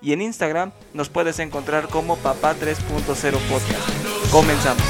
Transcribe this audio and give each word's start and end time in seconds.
y 0.00 0.12
en 0.12 0.22
Instagram 0.22 0.72
nos 0.94 1.08
puedes 1.08 1.38
encontrar 1.38 1.88
como 1.88 2.16
Papá 2.16 2.54
3.0 2.54 3.38
Podcast. 3.48 4.30
Comenzamos. 4.30 4.82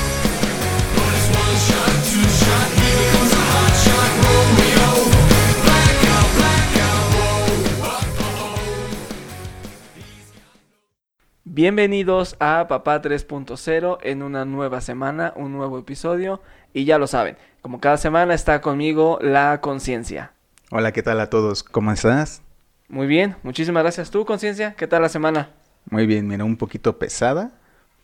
Bienvenidos 11.45 12.37
a 12.39 12.67
Papá 12.69 13.01
3.0 13.01 13.99
en 14.03 14.23
una 14.23 14.45
nueva 14.45 14.83
semana, 14.83 15.33
un 15.37 15.53
nuevo 15.53 15.79
episodio 15.79 16.43
y 16.75 16.85
ya 16.85 16.99
lo 16.99 17.07
saben, 17.07 17.39
como 17.63 17.81
cada 17.81 17.97
semana 17.97 18.35
está 18.35 18.61
conmigo 18.61 19.19
la 19.23 19.63
conciencia. 19.63 20.33
Hola, 20.71 20.93
¿qué 20.93 21.03
tal 21.03 21.19
a 21.21 21.31
todos? 21.31 21.63
¿Cómo 21.63 21.93
estás? 21.93 22.43
Muy 22.89 23.09
bien, 23.09 23.37
muchísimas 23.43 23.83
gracias. 23.83 24.11
¿Tú, 24.11 24.25
conciencia? 24.25 24.75
¿Qué 24.75 24.87
tal 24.87 25.03
la 25.03 25.09
semana? 25.09 25.51
Muy 25.91 26.07
bien, 26.07 26.29
mira, 26.29 26.45
un 26.45 26.57
poquito 26.57 26.99
pesada 26.99 27.53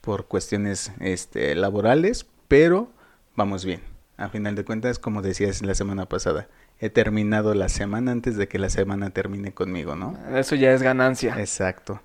por 0.00 0.26
cuestiones 0.26 0.92
este, 0.98 1.54
laborales, 1.54 2.26
pero 2.48 2.90
vamos 3.36 3.64
bien. 3.64 3.80
A 4.16 4.28
final 4.28 4.56
de 4.56 4.64
cuentas, 4.64 4.98
como 4.98 5.22
decías 5.22 5.62
la 5.62 5.74
semana 5.74 6.06
pasada, 6.06 6.48
he 6.80 6.90
terminado 6.90 7.54
la 7.54 7.68
semana 7.68 8.10
antes 8.10 8.36
de 8.36 8.48
que 8.48 8.58
la 8.58 8.70
semana 8.70 9.10
termine 9.10 9.52
conmigo, 9.52 9.94
¿no? 9.94 10.18
Eso 10.34 10.56
ya 10.56 10.72
es 10.72 10.82
ganancia. 10.82 11.36
Exacto. 11.38 12.00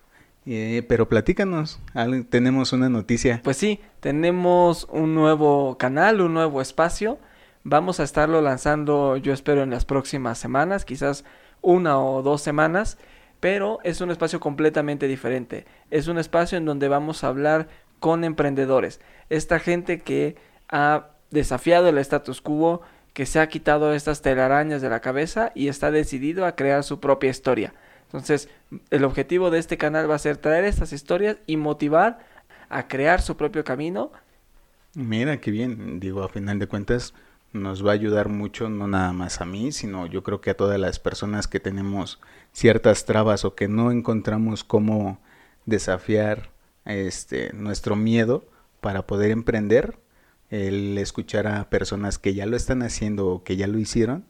Eh, 0.46 0.86
pero 0.88 1.10
platícanos, 1.10 1.80
tenemos 2.30 2.74
una 2.74 2.90
noticia. 2.90 3.42
Pues 3.44 3.58
sí, 3.58 3.82
tenemos 4.00 4.88
un 4.92 5.16
nuevo 5.16 5.78
canal, 5.78 6.22
un 6.22 6.34
nuevo 6.34 6.62
espacio. 6.62 7.18
Vamos 7.64 8.00
a 8.00 8.04
estarlo 8.04 8.40
lanzando, 8.42 9.18
yo 9.18 9.34
espero, 9.34 9.64
en 9.64 9.72
las 9.72 9.84
próximas 9.84 10.38
semanas, 10.38 10.86
quizás 10.86 11.26
una 11.62 12.00
o 12.00 12.22
dos 12.22 12.42
semanas, 12.42 12.98
pero 13.40 13.80
es 13.84 14.02
un 14.02 14.12
espacio 14.12 14.40
completamente 14.40 15.08
diferente. 15.08 15.66
Es 15.92 16.08
un 16.08 16.18
espacio 16.18 16.58
en 16.58 16.66
donde 16.66 16.88
vamos 16.88 17.24
a 17.24 17.28
hablar 17.28 17.68
con 18.00 18.24
emprendedores. 18.24 19.00
Esta 19.30 19.60
gente 19.60 20.00
que 20.00 20.36
ha 20.70 21.08
desafiado 21.32 21.90
el 21.90 21.98
status 21.98 22.42
quo, 22.42 22.82
que 23.14 23.26
se 23.26 23.40
ha 23.40 23.50
quitado 23.50 23.94
estas 23.94 24.22
telarañas 24.22 24.82
de 24.82 24.90
la 24.90 25.00
cabeza 25.00 25.52
y 25.56 25.68
está 25.68 25.92
decidido 25.92 26.46
a 26.46 26.56
crear 26.56 26.84
su 26.84 27.00
propia 27.00 27.30
historia. 27.30 27.74
Entonces, 28.06 28.50
el 28.90 29.04
objetivo 29.04 29.50
de 29.50 29.60
este 29.60 29.78
canal 29.78 30.10
va 30.10 30.16
a 30.16 30.20
ser 30.20 30.38
traer 30.38 30.64
estas 30.64 30.94
historias 30.94 31.38
y 31.46 31.58
motivar 31.58 32.20
a 32.70 32.88
crear 32.88 33.22
su 33.22 33.36
propio 33.36 33.64
camino. 33.64 34.12
Mira, 34.94 35.40
qué 35.42 35.52
bien. 35.52 36.00
Digo, 36.00 36.24
a 36.24 36.30
final 36.30 36.60
de 36.60 36.68
cuentas, 36.68 37.14
nos 37.58 37.86
va 37.86 37.92
a 37.92 37.96
ayudar 37.96 38.30
mucho, 38.30 38.70
no 38.70 38.88
nada 38.88 39.12
más 39.14 39.42
a 39.42 39.46
mí, 39.46 39.72
sino 39.72 40.06
yo 40.06 40.24
creo 40.24 40.42
que 40.42 40.52
a 40.52 40.58
todas 40.58 40.80
las 40.80 41.00
personas 41.00 41.48
que 41.48 41.60
tenemos 41.60 42.20
ciertas 42.52 43.06
trabas 43.06 43.46
o 43.46 43.56
que 43.56 43.68
no 43.68 43.92
encontramos 43.92 44.64
cómo 44.64 45.20
desafiar 45.66 46.52
este 46.86 47.52
nuestro 47.54 47.96
miedo 47.96 48.46
para 48.80 49.06
poder 49.06 49.32
emprender, 49.32 50.00
el 50.50 50.98
escuchar 50.98 51.48
a 51.48 51.70
personas 51.70 52.18
que 52.20 52.34
ya 52.34 52.46
lo 52.46 52.56
están 52.56 52.82
haciendo 52.82 53.28
o 53.28 53.44
que 53.44 53.58
ya 53.58 53.68
lo 53.68 53.78
hicieron, 53.78 54.26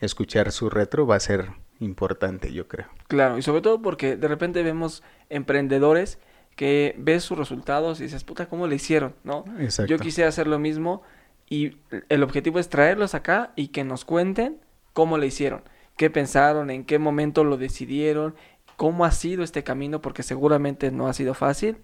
escuchar 0.00 0.50
su 0.50 0.68
retro 0.68 1.06
va 1.06 1.16
a 1.16 1.20
ser 1.20 1.52
importante, 1.78 2.52
yo 2.52 2.66
creo. 2.66 2.88
Claro, 3.08 3.38
y 3.38 3.42
sobre 3.42 3.62
todo 3.62 3.80
porque 3.80 4.16
de 4.16 4.28
repente 4.28 4.62
vemos 4.62 5.02
emprendedores 5.28 6.18
que 6.56 6.94
ves 6.98 7.22
sus 7.22 7.38
resultados 7.38 8.00
y 8.00 8.04
dices, 8.04 8.24
puta, 8.24 8.46
¿cómo 8.46 8.66
le 8.66 8.76
hicieron? 8.76 9.14
¿No? 9.24 9.44
Yo 9.86 9.98
quisiera 9.98 10.28
hacer 10.28 10.46
lo 10.46 10.58
mismo 10.58 11.02
y 11.50 11.76
el 12.08 12.22
objetivo 12.22 12.58
es 12.58 12.70
traerlos 12.70 13.14
acá 13.14 13.52
y 13.56 13.68
que 13.68 13.84
nos 13.84 14.06
cuenten 14.06 14.58
cómo 14.94 15.18
le 15.18 15.26
hicieron, 15.26 15.62
qué 15.96 16.08
pensaron, 16.08 16.70
en 16.70 16.84
qué 16.84 16.98
momento 16.98 17.44
lo 17.44 17.58
decidieron, 17.58 18.36
cómo 18.76 19.04
ha 19.04 19.10
sido 19.10 19.42
este 19.42 19.62
camino, 19.64 20.00
porque 20.00 20.22
seguramente 20.22 20.90
no 20.90 21.08
ha 21.08 21.12
sido 21.12 21.34
fácil, 21.34 21.78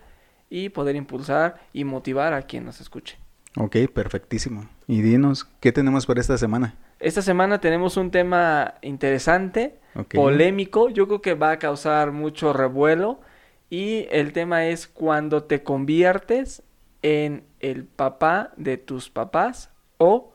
y 0.48 0.68
poder 0.68 0.96
impulsar 0.96 1.60
y 1.72 1.84
motivar 1.84 2.32
a 2.32 2.42
quien 2.42 2.64
nos 2.64 2.80
escuche. 2.80 3.18
Ok, 3.56 3.76
perfectísimo. 3.92 4.68
Y 4.86 5.02
dinos, 5.02 5.44
¿qué 5.60 5.72
tenemos 5.72 6.06
para 6.06 6.20
esta 6.20 6.38
semana? 6.38 6.76
Esta 7.00 7.20
semana 7.20 7.60
tenemos 7.60 7.96
un 7.96 8.10
tema 8.10 8.74
interesante, 8.82 9.78
polémico, 10.14 10.88
yo 10.90 11.06
creo 11.08 11.20
que 11.20 11.34
va 11.34 11.50
a 11.50 11.58
causar 11.58 12.12
mucho 12.12 12.52
revuelo 12.52 13.20
y 13.68 14.06
el 14.10 14.32
tema 14.32 14.66
es 14.66 14.86
cuando 14.86 15.42
te 15.42 15.62
conviertes 15.62 16.62
en 17.06 17.44
el 17.60 17.84
papá 17.84 18.52
de 18.56 18.78
tus 18.78 19.10
papás 19.10 19.70
o 19.96 20.34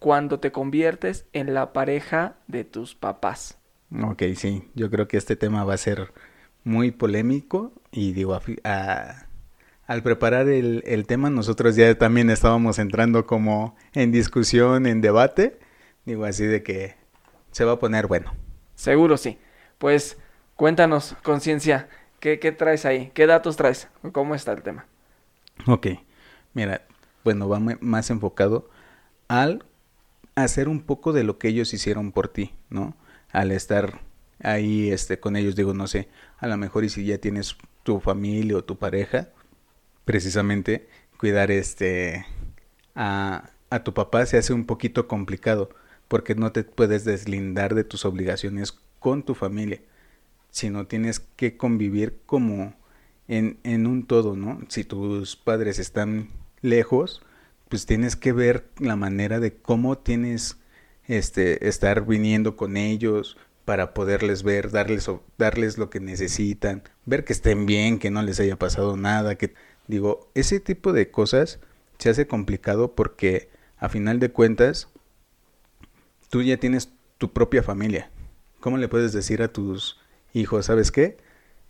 cuando 0.00 0.40
te 0.40 0.50
conviertes 0.50 1.26
en 1.32 1.54
la 1.54 1.72
pareja 1.72 2.34
de 2.48 2.64
tus 2.64 2.96
papás. 2.96 3.56
Ok, 4.02 4.24
sí, 4.34 4.68
yo 4.74 4.90
creo 4.90 5.06
que 5.06 5.16
este 5.16 5.36
tema 5.36 5.62
va 5.62 5.74
a 5.74 5.76
ser 5.78 6.12
muy 6.64 6.90
polémico 6.90 7.72
y 7.92 8.14
digo, 8.14 8.36
al 8.64 10.02
preparar 10.02 10.48
el, 10.48 10.82
el, 10.86 11.06
tema 11.06 11.30
nosotros 11.30 11.76
ya 11.76 11.96
también 11.96 12.30
estábamos 12.30 12.80
entrando 12.80 13.24
como 13.24 13.76
en 13.92 14.10
discusión, 14.10 14.86
en 14.86 15.00
debate, 15.00 15.60
digo 16.04 16.24
así 16.24 16.46
de 16.46 16.64
que 16.64 16.96
se 17.52 17.64
va 17.64 17.74
a 17.74 17.78
poner 17.78 18.08
bueno. 18.08 18.34
Seguro 18.74 19.16
sí. 19.16 19.38
Pues 19.78 20.18
cuéntanos, 20.56 21.14
conciencia, 21.22 21.88
¿qué, 22.18 22.40
¿qué 22.40 22.50
traes 22.50 22.84
ahí? 22.86 23.12
¿Qué 23.14 23.28
datos 23.28 23.56
traes? 23.56 23.86
¿Cómo 24.10 24.34
está 24.34 24.50
el 24.50 24.62
tema? 24.64 24.86
Ok, 25.66 25.86
mira, 26.58 26.82
bueno, 27.22 27.48
va 27.48 27.60
más 27.60 28.10
enfocado 28.10 28.68
al 29.28 29.64
hacer 30.34 30.68
un 30.68 30.80
poco 30.80 31.12
de 31.12 31.22
lo 31.22 31.38
que 31.38 31.46
ellos 31.46 31.72
hicieron 31.72 32.10
por 32.10 32.26
ti, 32.26 32.52
¿no? 32.68 32.96
Al 33.30 33.52
estar 33.52 34.00
ahí 34.42 34.90
este 34.90 35.20
con 35.20 35.36
ellos 35.36 35.54
digo, 35.54 35.72
no 35.72 35.86
sé, 35.86 36.08
a 36.38 36.48
lo 36.48 36.56
mejor 36.56 36.82
y 36.82 36.88
si 36.88 37.04
ya 37.04 37.18
tienes 37.18 37.56
tu 37.84 38.00
familia 38.00 38.56
o 38.56 38.64
tu 38.64 38.76
pareja, 38.76 39.28
precisamente 40.04 40.88
cuidar 41.16 41.52
este 41.52 42.26
a, 42.96 43.50
a 43.70 43.84
tu 43.84 43.94
papá 43.94 44.26
se 44.26 44.36
hace 44.36 44.52
un 44.52 44.66
poquito 44.66 45.06
complicado 45.06 45.70
porque 46.08 46.34
no 46.34 46.50
te 46.50 46.64
puedes 46.64 47.04
deslindar 47.04 47.76
de 47.76 47.84
tus 47.84 48.04
obligaciones 48.04 48.72
con 48.98 49.22
tu 49.22 49.36
familia, 49.36 49.80
sino 50.50 50.88
tienes 50.88 51.20
que 51.20 51.56
convivir 51.56 52.18
como 52.26 52.74
en, 53.28 53.60
en 53.62 53.86
un 53.86 54.06
todo, 54.06 54.34
¿no? 54.34 54.58
Si 54.68 54.82
tus 54.82 55.36
padres 55.36 55.78
están 55.78 56.30
lejos, 56.60 57.22
pues 57.68 57.86
tienes 57.86 58.16
que 58.16 58.32
ver 58.32 58.68
la 58.78 58.96
manera 58.96 59.40
de 59.40 59.54
cómo 59.54 59.98
tienes 59.98 60.58
este 61.06 61.68
estar 61.68 62.06
viniendo 62.06 62.56
con 62.56 62.76
ellos 62.76 63.36
para 63.64 63.92
poderles 63.92 64.42
ver, 64.42 64.70
darles 64.70 65.10
darles 65.36 65.76
lo 65.76 65.90
que 65.90 66.00
necesitan, 66.00 66.82
ver 67.04 67.24
que 67.24 67.32
estén 67.32 67.66
bien, 67.66 67.98
que 67.98 68.10
no 68.10 68.22
les 68.22 68.40
haya 68.40 68.56
pasado 68.56 68.96
nada, 68.96 69.34
que 69.34 69.54
digo, 69.86 70.30
ese 70.34 70.60
tipo 70.60 70.92
de 70.92 71.10
cosas 71.10 71.60
se 71.98 72.10
hace 72.10 72.26
complicado 72.26 72.94
porque 72.94 73.50
a 73.76 73.88
final 73.88 74.20
de 74.20 74.30
cuentas 74.30 74.88
tú 76.30 76.42
ya 76.42 76.56
tienes 76.56 76.90
tu 77.18 77.32
propia 77.32 77.62
familia. 77.62 78.10
¿Cómo 78.60 78.78
le 78.78 78.88
puedes 78.88 79.12
decir 79.12 79.42
a 79.42 79.48
tus 79.48 80.00
hijos, 80.32 80.66
sabes 80.66 80.90
qué? 80.90 81.18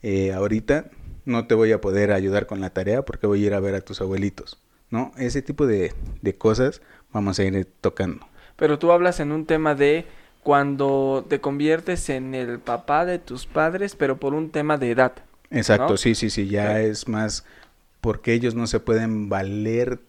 Eh, 0.03 0.33
ahorita 0.33 0.91
no 1.25 1.47
te 1.47 1.55
voy 1.55 1.73
a 1.73 1.81
poder 1.81 2.13
ayudar 2.13 2.47
con 2.47 2.61
la 2.61 2.71
tarea 2.71 3.05
porque 3.05 3.27
voy 3.27 3.43
a 3.43 3.47
ir 3.47 3.55
a 3.55 3.61
ver 3.61 3.75
a 3.75 3.81
tus 3.81 4.01
abuelitos. 4.01 4.59
¿No? 4.91 5.13
Ese 5.19 5.43
tipo 5.43 5.67
de, 5.67 5.93
de 6.23 6.35
cosas 6.35 6.81
vamos 7.13 7.39
a 7.39 7.45
ir 7.45 7.67
tocando. 7.81 8.27
Pero 8.57 8.79
tú 8.79 8.91
hablas 8.93 9.21
en 9.21 9.33
un 9.33 9.47
tema 9.47 9.75
de 9.75 10.07
cuando 10.43 11.27
te 11.29 11.41
conviertes 11.41 12.09
en 12.09 12.35
el 12.35 12.59
papá 12.59 13.05
de 13.05 13.19
tus 13.19 13.47
padres, 13.47 13.95
pero 13.95 14.19
por 14.19 14.35
un 14.35 14.51
tema 14.51 14.79
de 14.79 14.91
edad. 14.91 15.13
Exacto, 15.51 15.97
sí, 15.97 16.15
sí, 16.15 16.31
sí, 16.31 16.49
ya 16.49 16.81
es 16.81 17.09
más 17.09 17.45
porque 18.01 18.33
ellos 18.33 18.55
no 18.55 18.67
se 18.67 18.81
pueden 18.81 19.29
valer 19.29 20.01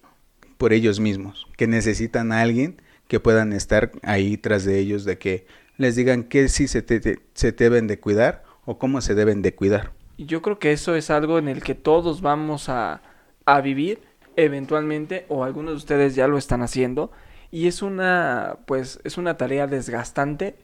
por 0.58 0.74
ellos 0.74 1.00
mismos, 1.00 1.48
que 1.58 1.68
necesitan 1.68 2.32
a 2.32 2.42
alguien 2.42 2.82
que 3.08 3.20
puedan 3.20 3.54
estar 3.54 3.92
ahí 4.04 4.38
tras 4.38 4.66
de 4.66 4.80
ellos, 4.80 5.06
de 5.06 5.18
que 5.18 5.48
les 5.78 5.96
digan 5.96 6.24
que 6.24 6.48
sí 6.50 6.68
se, 6.68 6.82
te, 6.82 7.20
se 7.34 7.52
deben 7.52 7.88
de 7.88 8.00
cuidar 8.00 8.44
o 8.66 8.78
cómo 8.78 9.02
se 9.02 9.16
deben 9.16 9.42
de 9.42 9.56
cuidar. 9.56 9.94
Yo 10.18 10.42
creo 10.42 10.60
que 10.60 10.74
eso 10.74 10.96
es 10.96 11.10
algo 11.10 11.40
en 11.40 11.48
el 11.48 11.64
que 11.64 11.76
todos 11.76 12.22
vamos 12.22 12.70
a, 12.70 13.02
a 13.46 13.62
vivir 13.62 14.02
eventualmente 14.44 15.26
o 15.30 15.44
algunos 15.44 15.74
de 15.74 15.78
ustedes 15.78 16.16
ya 16.16 16.28
lo 16.28 16.38
están 16.38 16.62
haciendo 16.62 17.12
y 17.52 17.68
es 17.68 17.82
una 17.82 18.58
pues 18.66 19.00
es 19.04 19.18
una 19.18 19.38
tarea 19.38 19.68
desgastante 19.68 20.56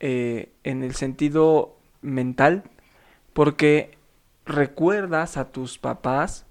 eh, 0.00 0.50
en 0.64 0.82
el 0.82 0.94
sentido 0.94 1.76
mental 2.02 2.64
porque 3.32 3.96
recuerdas 4.44 5.36
a 5.36 5.50
tus 5.50 5.78
papás 5.78 6.46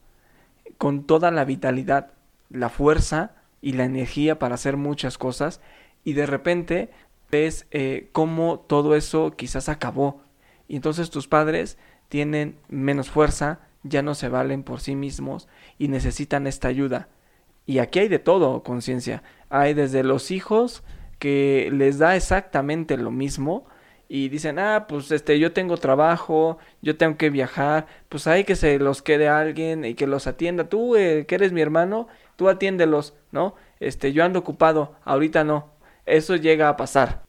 con 0.78 1.04
toda 1.04 1.32
la 1.32 1.46
vitalidad, 1.46 2.12
la 2.50 2.70
fuerza 2.70 3.36
y 3.62 3.74
la 3.74 3.86
energía 3.86 4.40
para 4.40 4.56
hacer 4.56 4.78
muchas 4.78 5.18
cosas 5.18 5.62
y 6.04 6.14
de 6.14 6.26
repente 6.26 6.90
ves 7.32 7.68
eh, 7.72 8.10
cómo 8.12 8.60
todo 8.60 8.96
eso 8.96 9.36
quizás 9.36 9.70
acabó. 9.70 10.22
Y 10.68 10.76
entonces 10.76 11.10
tus 11.10 11.28
padres 11.28 11.78
tienen 12.10 12.58
menos 12.70 13.10
fuerza, 13.10 13.60
ya 13.84 14.02
no 14.02 14.16
se 14.16 14.30
valen 14.30 14.64
por 14.64 14.80
sí 14.80 14.96
mismos 14.96 15.48
y 15.78 15.88
necesitan 15.88 16.48
esta 16.48 16.68
ayuda. 16.68 17.10
Y 17.66 17.80
aquí 17.80 18.00
hay 18.00 18.08
de 18.08 18.20
todo, 18.20 18.64
conciencia. 18.64 19.24
Hay 19.50 19.74
desde 19.74 20.04
los 20.04 20.32
hijos 20.32 20.84
que 21.20 21.70
les 21.72 21.98
da 21.98 22.16
exactamente 22.16 22.98
lo 22.98 23.12
mismo 23.12 23.66
y 24.10 24.30
dicen, 24.30 24.60
ah, 24.60 24.86
pues 24.88 25.12
este, 25.12 25.40
yo 25.40 25.54
tengo 25.54 25.78
trabajo, 25.78 26.58
yo 26.82 26.98
tengo 26.98 27.18
que 27.18 27.30
viajar, 27.30 27.88
pues 28.10 28.28
hay 28.28 28.44
que 28.44 28.56
se 28.56 28.78
los 28.80 29.02
quede 29.02 29.28
alguien 29.28 29.86
y 29.86 29.96
que 29.96 30.08
los 30.08 30.28
atienda. 30.28 30.66
Tú, 30.66 30.96
eh, 30.96 31.26
que 31.26 31.36
eres 31.36 31.52
mi 31.52 31.62
hermano, 31.62 32.08
tú 32.36 32.50
atiéndelos, 32.50 33.14
¿no? 33.32 33.56
Este, 33.80 34.14
yo 34.14 34.24
ando 34.24 34.40
ocupado, 34.40 34.96
ahorita 35.04 35.44
no. 35.44 35.72
Eso 36.06 36.36
llega 36.36 36.70
a 36.70 36.78
pasar. 36.78 37.24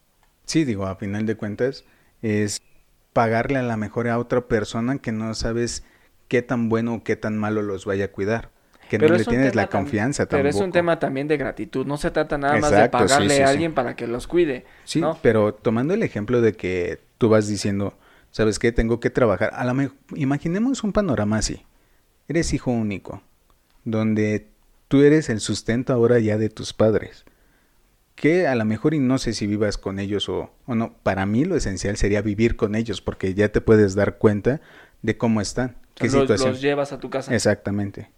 Sí, 0.44 0.64
digo, 0.64 0.86
a 0.86 0.96
final 0.96 1.26
de 1.26 1.36
cuentas, 1.36 1.84
es 2.20 2.60
pagarle 3.12 3.58
a 3.58 3.62
la 3.62 3.76
mejor 3.76 4.08
a 4.08 4.18
otra 4.18 4.48
persona 4.48 4.98
que 4.98 5.12
no 5.12 5.32
sabes 5.34 5.84
qué 6.34 6.42
tan 6.42 6.68
bueno 6.68 6.94
o 6.94 7.04
qué 7.04 7.14
tan 7.14 7.38
malo 7.38 7.62
los 7.62 7.84
vaya 7.84 8.06
a 8.06 8.08
cuidar. 8.08 8.50
Que 8.90 8.98
no 8.98 9.06
le 9.06 9.24
tienes 9.24 9.54
la 9.54 9.68
confianza 9.68 10.24
tampoco. 10.24 10.38
Pero 10.38 10.48
es 10.48 10.56
un 10.56 10.72
tema 10.72 10.98
también 10.98 11.28
de 11.28 11.36
gratitud. 11.36 11.86
No 11.86 11.96
se 11.96 12.10
trata 12.10 12.36
nada 12.36 12.58
más 12.58 12.72
de 12.72 12.88
pagarle 12.88 13.44
a 13.44 13.50
alguien 13.50 13.72
para 13.72 13.94
que 13.94 14.08
los 14.08 14.26
cuide. 14.26 14.64
Sí, 14.82 15.00
pero 15.22 15.54
tomando 15.54 15.94
el 15.94 16.02
ejemplo 16.02 16.40
de 16.40 16.54
que 16.54 16.98
tú 17.18 17.28
vas 17.28 17.46
diciendo, 17.46 17.96
¿sabes 18.32 18.58
qué? 18.58 18.72
Tengo 18.72 18.98
que 18.98 19.10
trabajar. 19.10 19.50
A 19.54 19.62
la 19.62 19.90
imaginemos 20.16 20.82
un 20.82 20.92
panorama 20.92 21.38
así. 21.38 21.62
Eres 22.26 22.52
hijo 22.52 22.72
único, 22.72 23.22
donde 23.84 24.48
tú 24.88 25.02
eres 25.02 25.28
el 25.28 25.38
sustento 25.38 25.92
ahora 25.92 26.18
ya 26.18 26.36
de 26.36 26.48
tus 26.48 26.72
padres. 26.72 27.24
Que 28.16 28.48
a 28.48 28.56
lo 28.56 28.64
mejor, 28.64 28.92
y 28.92 28.98
no 28.98 29.18
sé 29.18 29.34
si 29.34 29.46
vivas 29.46 29.78
con 29.78 30.00
ellos 30.00 30.28
o, 30.28 30.50
o 30.66 30.74
no, 30.74 30.96
para 31.04 31.26
mí 31.26 31.44
lo 31.44 31.54
esencial 31.54 31.96
sería 31.96 32.22
vivir 32.22 32.56
con 32.56 32.74
ellos, 32.74 33.00
porque 33.00 33.34
ya 33.34 33.50
te 33.50 33.60
puedes 33.60 33.94
dar 33.94 34.18
cuenta 34.18 34.60
de 35.02 35.16
cómo 35.16 35.40
están. 35.40 35.83
¿Qué 35.94 36.04
los, 36.04 36.12
situación? 36.12 36.50
los 36.50 36.60
llevas 36.60 36.92
a 36.92 37.00
tu 37.00 37.10
casa. 37.10 37.34
Exactamente. 37.34 38.10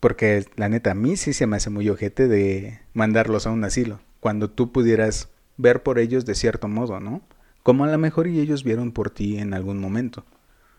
Porque 0.00 0.46
la 0.56 0.68
neta, 0.68 0.92
a 0.92 0.94
mí 0.94 1.16
sí 1.16 1.32
se 1.32 1.46
me 1.46 1.56
hace 1.56 1.70
muy 1.70 1.88
ojete 1.88 2.26
de 2.26 2.80
mandarlos 2.94 3.46
a 3.46 3.50
un 3.50 3.64
asilo. 3.64 4.00
Cuando 4.20 4.50
tú 4.50 4.72
pudieras 4.72 5.28
ver 5.56 5.82
por 5.82 5.98
ellos 5.98 6.24
de 6.24 6.34
cierto 6.34 6.68
modo, 6.68 7.00
¿no? 7.00 7.22
Como 7.62 7.84
a 7.84 7.88
lo 7.88 7.98
mejor 7.98 8.26
y 8.26 8.40
ellos 8.40 8.64
vieron 8.64 8.92
por 8.92 9.10
ti 9.10 9.38
en 9.38 9.52
algún 9.52 9.78
momento. 9.78 10.24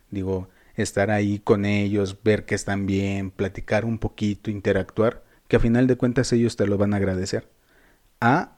Digo, 0.09 0.49
estar 0.75 1.11
ahí 1.11 1.39
con 1.39 1.65
ellos, 1.65 2.17
ver 2.23 2.45
que 2.45 2.55
están 2.55 2.85
bien, 2.85 3.31
platicar 3.31 3.85
un 3.85 3.99
poquito, 3.99 4.49
interactuar, 4.49 5.23
que 5.47 5.57
a 5.57 5.59
final 5.59 5.87
de 5.87 5.95
cuentas 5.95 6.33
ellos 6.33 6.55
te 6.55 6.65
lo 6.65 6.77
van 6.77 6.93
a 6.93 6.97
agradecer. 6.97 7.47
A 8.19 8.57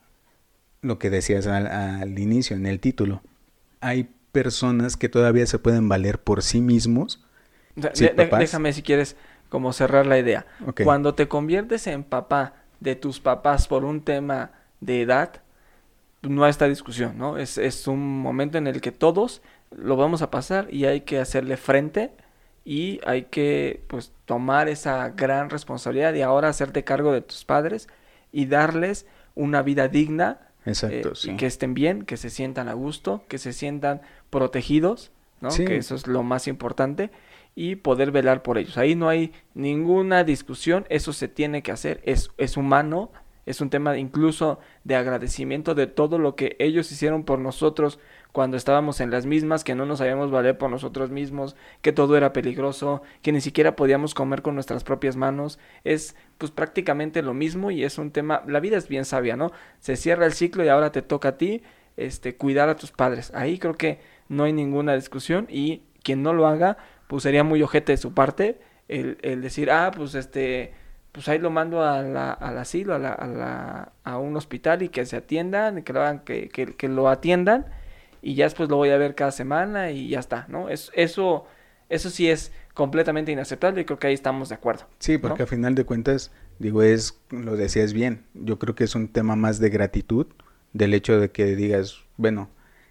lo 0.81 0.99
que 0.99 1.09
decías 1.09 1.47
al, 1.47 1.67
al 1.67 2.17
inicio, 2.19 2.55
en 2.55 2.65
el 2.65 2.79
título. 2.79 3.21
Hay 3.81 4.09
personas 4.31 4.97
que 4.97 5.09
todavía 5.09 5.45
se 5.45 5.59
pueden 5.59 5.89
valer 5.89 6.19
por 6.19 6.41
sí 6.41 6.61
mismos. 6.61 7.23
Déjame 7.75 8.73
si 8.73 8.81
quieres 8.81 9.15
como 9.49 9.73
cerrar 9.73 10.05
la 10.05 10.17
idea. 10.17 10.45
Cuando 10.83 11.13
te 11.13 11.27
conviertes 11.27 11.87
en 11.87 12.03
papá 12.03 12.53
de 12.79 12.95
tus 12.95 13.19
papás 13.19 13.67
por 13.67 13.85
un 13.85 14.01
tema 14.01 14.51
de 14.81 15.01
edad, 15.01 15.41
no 16.21 16.43
hay 16.43 16.49
esta 16.49 16.67
discusión, 16.67 17.17
¿no? 17.17 17.37
Es, 17.37 17.57
es 17.57 17.87
un 17.87 18.21
momento 18.21 18.57
en 18.57 18.67
el 18.67 18.81
que 18.81 18.91
todos 18.91 19.41
lo 19.75 19.95
vamos 19.95 20.21
a 20.21 20.31
pasar 20.31 20.67
y 20.73 20.85
hay 20.85 21.01
que 21.01 21.19
hacerle 21.19 21.57
frente 21.57 22.11
y 22.65 22.99
hay 23.05 23.23
que 23.23 23.83
pues 23.87 24.11
tomar 24.25 24.69
esa 24.69 25.09
gran 25.09 25.49
responsabilidad 25.49 26.13
y 26.13 26.21
ahora 26.21 26.49
hacerte 26.49 26.83
cargo 26.83 27.11
de 27.11 27.21
tus 27.21 27.43
padres 27.45 27.89
y 28.31 28.45
darles 28.45 29.05
una 29.35 29.61
vida 29.61 29.87
digna 29.87 30.39
Exacto, 30.65 31.09
eh, 31.09 31.31
y 31.31 31.35
que 31.35 31.45
estén 31.45 31.73
bien, 31.73 32.05
que 32.05 32.15
se 32.15 32.29
sientan 32.29 32.69
a 32.69 32.73
gusto, 32.73 33.23
que 33.27 33.37
se 33.37 33.51
sientan 33.51 34.01
protegidos, 34.29 35.11
¿no? 35.41 35.49
Que 35.49 35.77
eso 35.77 35.95
es 35.95 36.07
lo 36.07 36.23
más 36.23 36.47
importante 36.47 37.11
y 37.55 37.75
poder 37.75 38.11
velar 38.11 38.41
por 38.41 38.57
ellos. 38.57 38.77
Ahí 38.77 38.95
no 38.95 39.09
hay 39.09 39.31
ninguna 39.53 40.23
discusión, 40.23 40.85
eso 40.89 41.13
se 41.13 41.27
tiene 41.27 41.61
que 41.61 41.71
hacer, 41.71 42.01
es, 42.03 42.31
es 42.37 42.57
humano, 42.57 43.11
es 43.45 43.61
un 43.61 43.69
tema 43.69 43.97
incluso 43.97 44.59
de 44.83 44.95
agradecimiento 44.95 45.75
de 45.75 45.87
todo 45.87 46.17
lo 46.17 46.35
que 46.35 46.55
ellos 46.59 46.91
hicieron 46.91 47.23
por 47.23 47.39
nosotros 47.39 47.99
cuando 48.31 48.57
estábamos 48.57 48.99
en 48.99 49.11
las 49.11 49.27
mismas, 49.27 49.63
que 49.63 49.75
no 49.75 49.85
nos 49.85 49.99
sabíamos 49.99 50.31
valer 50.31 50.57
por 50.57 50.71
nosotros 50.71 51.11
mismos, 51.11 51.55
que 51.81 51.91
todo 51.91 52.17
era 52.17 52.33
peligroso, 52.33 53.03
que 53.21 53.31
ni 53.31 53.41
siquiera 53.41 53.75
podíamos 53.75 54.15
comer 54.15 54.41
con 54.41 54.55
nuestras 54.55 54.83
propias 54.83 55.15
manos. 55.15 55.59
Es 55.83 56.15
pues 56.39 56.51
prácticamente 56.51 57.21
lo 57.21 57.35
mismo 57.35 57.69
y 57.69 57.83
es 57.83 57.99
un 57.99 58.09
tema, 58.09 58.41
la 58.47 58.59
vida 58.59 58.77
es 58.77 58.87
bien 58.87 59.05
sabia, 59.05 59.35
¿no? 59.35 59.51
Se 59.79 59.95
cierra 59.97 60.25
el 60.25 60.33
ciclo 60.33 60.65
y 60.65 60.69
ahora 60.69 60.91
te 60.91 61.03
toca 61.03 61.29
a 61.29 61.37
ti 61.37 61.61
este 61.95 62.35
cuidar 62.35 62.69
a 62.69 62.75
tus 62.75 62.91
padres. 62.91 63.31
Ahí 63.35 63.59
creo 63.59 63.75
que 63.75 63.99
no 64.29 64.45
hay 64.45 64.53
ninguna 64.53 64.95
discusión 64.95 65.45
y 65.47 65.83
quien 66.01 66.23
no 66.23 66.33
lo 66.33 66.47
haga, 66.47 66.77
pues 67.13 67.21
sería 67.21 67.43
muy 67.43 67.61
ojete 67.61 67.91
de 67.91 67.97
su 67.97 68.15
parte 68.15 68.57
el, 68.87 69.19
el 69.21 69.43
decir, 69.43 69.69
ah, 69.69 69.91
pues 69.95 70.15
este, 70.15 70.73
pues 71.11 71.29
ahí 71.29 71.37
lo 71.37 71.51
mando 71.51 71.83
a 71.83 72.01
la, 72.01 72.31
al 72.31 72.57
asilo, 72.57 72.95
a, 72.95 72.97
la, 72.97 73.13
a, 73.13 73.27
la, 73.27 73.91
a 74.03 74.17
un 74.17 74.35
hospital 74.35 74.81
y 74.81 74.89
que 74.89 75.05
se 75.05 75.17
atiendan, 75.17 75.83
que 75.83 75.93
lo, 75.93 76.01
hagan, 76.01 76.21
que, 76.21 76.49
que, 76.49 76.73
que, 76.73 76.87
lo 76.87 77.07
atiendan 77.09 77.67
y 78.23 78.33
ya 78.33 78.45
después 78.45 78.67
lo 78.67 78.77
voy 78.77 78.89
a 78.89 78.97
ver 78.97 79.13
cada 79.13 79.29
semana 79.29 79.91
y 79.91 80.09
ya 80.09 80.19
está, 80.19 80.47
¿no? 80.49 80.69
Es, 80.69 80.91
eso, 80.95 81.45
eso 81.87 82.09
sí 82.09 82.31
es 82.31 82.51
completamente 82.73 83.31
inaceptable 83.31 83.81
y 83.81 83.85
creo 83.85 83.99
que 83.99 84.07
ahí 84.07 84.15
estamos 84.15 84.49
de 84.49 84.55
acuerdo. 84.55 84.85
Sí, 84.97 85.19
porque 85.19 85.43
a 85.43 85.45
final 85.45 85.75
de 85.75 85.85
cuentas, 85.85 86.31
digo, 86.57 86.81
es, 86.81 87.21
lo 87.29 87.55
decías 87.55 87.93
bien, 87.93 88.25
yo 88.33 88.57
creo 88.57 88.73
que 88.73 88.85
es 88.85 88.95
un 88.95 89.07
tema 89.07 89.35
más 89.35 89.59
de 89.59 89.69
gratitud, 89.69 90.25
del 90.71 90.95
hecho 90.95 91.19
de 91.19 91.29
que 91.29 91.55
digas, 91.55 92.05
bueno, 92.17 92.49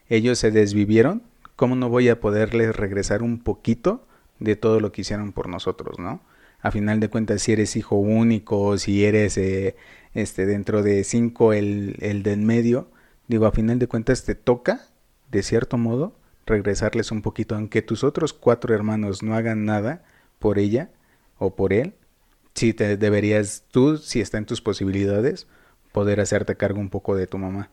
ellos 0.08 0.38
se 0.38 0.52
desvivieron, 0.52 1.24
¿cómo 1.56 1.74
no 1.74 1.88
voy 1.88 2.08
a 2.08 2.20
poderles 2.20 2.76
regresar 2.76 3.24
un 3.24 3.40
poquito 3.40 4.06
de 4.42 4.56
todo 4.56 4.80
lo 4.80 4.92
que 4.92 5.02
hicieron 5.02 5.32
por 5.32 5.48
nosotros, 5.48 5.98
¿no? 5.98 6.20
A 6.60 6.70
final 6.70 7.00
de 7.00 7.08
cuentas, 7.08 7.42
si 7.42 7.52
eres 7.52 7.76
hijo 7.76 7.96
único, 7.96 8.78
si 8.78 9.04
eres 9.04 9.36
eh, 9.36 9.76
este 10.14 10.46
dentro 10.46 10.82
de 10.82 11.04
cinco 11.04 11.52
el, 11.52 11.96
el 12.00 12.22
de 12.22 12.32
en 12.32 12.46
medio, 12.46 12.88
digo, 13.28 13.46
a 13.46 13.52
final 13.52 13.78
de 13.78 13.88
cuentas 13.88 14.24
te 14.24 14.34
toca, 14.34 14.86
de 15.30 15.42
cierto 15.42 15.76
modo, 15.78 16.14
regresarles 16.46 17.10
un 17.10 17.22
poquito, 17.22 17.54
aunque 17.54 17.82
tus 17.82 18.04
otros 18.04 18.32
cuatro 18.32 18.74
hermanos 18.74 19.22
no 19.22 19.34
hagan 19.34 19.64
nada 19.64 20.04
por 20.38 20.58
ella 20.58 20.90
o 21.38 21.54
por 21.54 21.72
él, 21.72 21.94
si 22.54 22.74
te 22.74 22.96
deberías 22.96 23.64
tú, 23.70 23.96
si 23.96 24.20
está 24.20 24.38
en 24.38 24.46
tus 24.46 24.60
posibilidades, 24.60 25.46
poder 25.92 26.20
hacerte 26.20 26.56
cargo 26.56 26.80
un 26.80 26.90
poco 26.90 27.16
de 27.16 27.26
tu 27.26 27.38
mamá. 27.38 27.70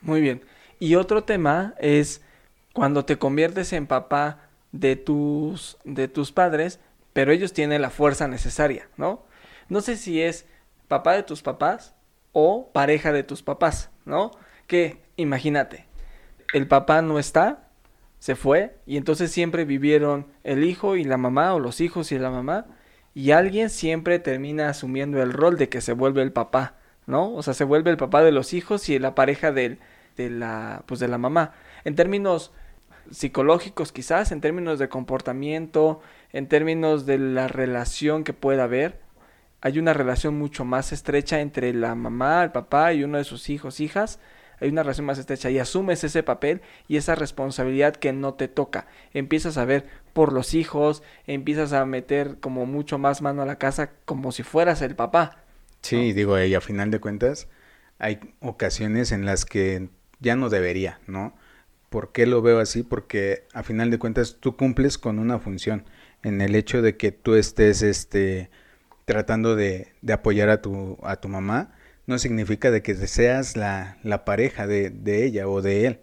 Muy 0.00 0.20
bien. 0.20 0.42
Y 0.78 0.94
otro 0.94 1.24
tema 1.24 1.74
es 1.78 2.22
cuando 2.72 3.04
te 3.04 3.18
conviertes 3.18 3.72
en 3.72 3.86
papá 3.86 4.47
de 4.72 4.96
tus, 4.96 5.78
de 5.84 6.08
tus 6.08 6.32
padres, 6.32 6.80
pero 7.12 7.32
ellos 7.32 7.52
tienen 7.52 7.82
la 7.82 7.90
fuerza 7.90 8.28
necesaria, 8.28 8.88
¿no? 8.96 9.24
No 9.68 9.80
sé 9.80 9.96
si 9.96 10.22
es 10.22 10.46
papá 10.88 11.14
de 11.14 11.22
tus 11.22 11.42
papás 11.42 11.94
o 12.32 12.70
pareja 12.72 13.12
de 13.12 13.22
tus 13.22 13.42
papás, 13.42 13.90
¿no? 14.04 14.30
Que 14.66 15.02
imagínate, 15.16 15.86
el 16.52 16.66
papá 16.66 17.02
no 17.02 17.18
está, 17.18 17.68
se 18.18 18.36
fue, 18.36 18.76
y 18.86 18.96
entonces 18.96 19.30
siempre 19.30 19.64
vivieron 19.64 20.26
el 20.44 20.64
hijo 20.64 20.96
y 20.96 21.04
la 21.04 21.16
mamá, 21.16 21.54
o 21.54 21.60
los 21.60 21.80
hijos 21.80 22.12
y 22.12 22.18
la 22.18 22.30
mamá, 22.30 22.66
y 23.14 23.32
alguien 23.32 23.70
siempre 23.70 24.18
termina 24.18 24.68
asumiendo 24.68 25.22
el 25.22 25.32
rol 25.32 25.56
de 25.56 25.68
que 25.68 25.80
se 25.80 25.92
vuelve 25.92 26.22
el 26.22 26.32
papá, 26.32 26.76
¿no? 27.06 27.32
O 27.34 27.42
sea, 27.42 27.54
se 27.54 27.64
vuelve 27.64 27.90
el 27.90 27.96
papá 27.96 28.22
de 28.22 28.32
los 28.32 28.52
hijos 28.52 28.88
y 28.88 28.98
la 28.98 29.14
pareja 29.14 29.50
de, 29.52 29.78
de 30.16 30.30
la, 30.30 30.82
pues 30.86 31.00
de 31.00 31.08
la 31.08 31.18
mamá. 31.18 31.52
En 31.84 31.94
términos 31.94 32.52
psicológicos 33.10 33.92
quizás, 33.92 34.32
en 34.32 34.40
términos 34.40 34.78
de 34.78 34.88
comportamiento, 34.88 36.00
en 36.32 36.48
términos 36.48 37.06
de 37.06 37.18
la 37.18 37.48
relación 37.48 38.24
que 38.24 38.32
pueda 38.32 38.64
haber. 38.64 39.00
Hay 39.60 39.78
una 39.78 39.92
relación 39.92 40.38
mucho 40.38 40.64
más 40.64 40.92
estrecha 40.92 41.40
entre 41.40 41.72
la 41.72 41.94
mamá, 41.94 42.44
el 42.44 42.52
papá 42.52 42.92
y 42.92 43.04
uno 43.04 43.18
de 43.18 43.24
sus 43.24 43.50
hijos, 43.50 43.80
hijas. 43.80 44.20
Hay 44.60 44.68
una 44.68 44.82
relación 44.82 45.06
más 45.06 45.18
estrecha 45.18 45.50
y 45.50 45.58
asumes 45.58 46.02
ese 46.04 46.22
papel 46.22 46.62
y 46.88 46.96
esa 46.96 47.14
responsabilidad 47.14 47.94
que 47.96 48.12
no 48.12 48.34
te 48.34 48.48
toca. 48.48 48.86
Empiezas 49.12 49.56
a 49.56 49.64
ver 49.64 49.86
por 50.12 50.32
los 50.32 50.54
hijos, 50.54 51.02
empiezas 51.26 51.72
a 51.72 51.84
meter 51.84 52.38
como 52.40 52.66
mucho 52.66 52.98
más 52.98 53.22
mano 53.22 53.42
a 53.42 53.46
la 53.46 53.58
casa 53.58 53.90
como 54.04 54.32
si 54.32 54.42
fueras 54.42 54.82
el 54.82 54.96
papá. 54.96 55.44
Sí, 55.82 56.12
digo, 56.12 56.40
y 56.40 56.54
a 56.54 56.60
final 56.60 56.90
de 56.90 57.00
cuentas 57.00 57.48
hay 57.98 58.20
ocasiones 58.40 59.12
en 59.12 59.24
las 59.24 59.44
que 59.44 59.90
ya 60.20 60.36
no 60.36 60.48
debería, 60.48 61.00
¿no? 61.06 61.34
¿Por 61.88 62.12
qué 62.12 62.26
lo 62.26 62.42
veo 62.42 62.60
así? 62.60 62.82
Porque 62.82 63.44
a 63.54 63.62
final 63.62 63.90
de 63.90 63.98
cuentas 63.98 64.36
tú 64.40 64.56
cumples 64.56 64.98
con 64.98 65.18
una 65.18 65.38
función 65.38 65.84
en 66.22 66.40
el 66.40 66.54
hecho 66.54 66.82
de 66.82 66.96
que 66.96 67.12
tú 67.12 67.34
estés 67.34 67.82
este, 67.82 68.50
tratando 69.04 69.56
de, 69.56 69.92
de 70.02 70.12
apoyar 70.12 70.50
a 70.50 70.60
tu, 70.60 70.98
a 71.02 71.16
tu 71.16 71.28
mamá, 71.28 71.74
no 72.06 72.18
significa 72.18 72.70
de 72.70 72.82
que 72.82 72.94
seas 72.94 73.56
la, 73.56 73.98
la 74.02 74.24
pareja 74.24 74.66
de, 74.66 74.90
de, 74.90 75.24
ella 75.24 75.48
o 75.48 75.62
de 75.62 75.86
él, 75.86 76.00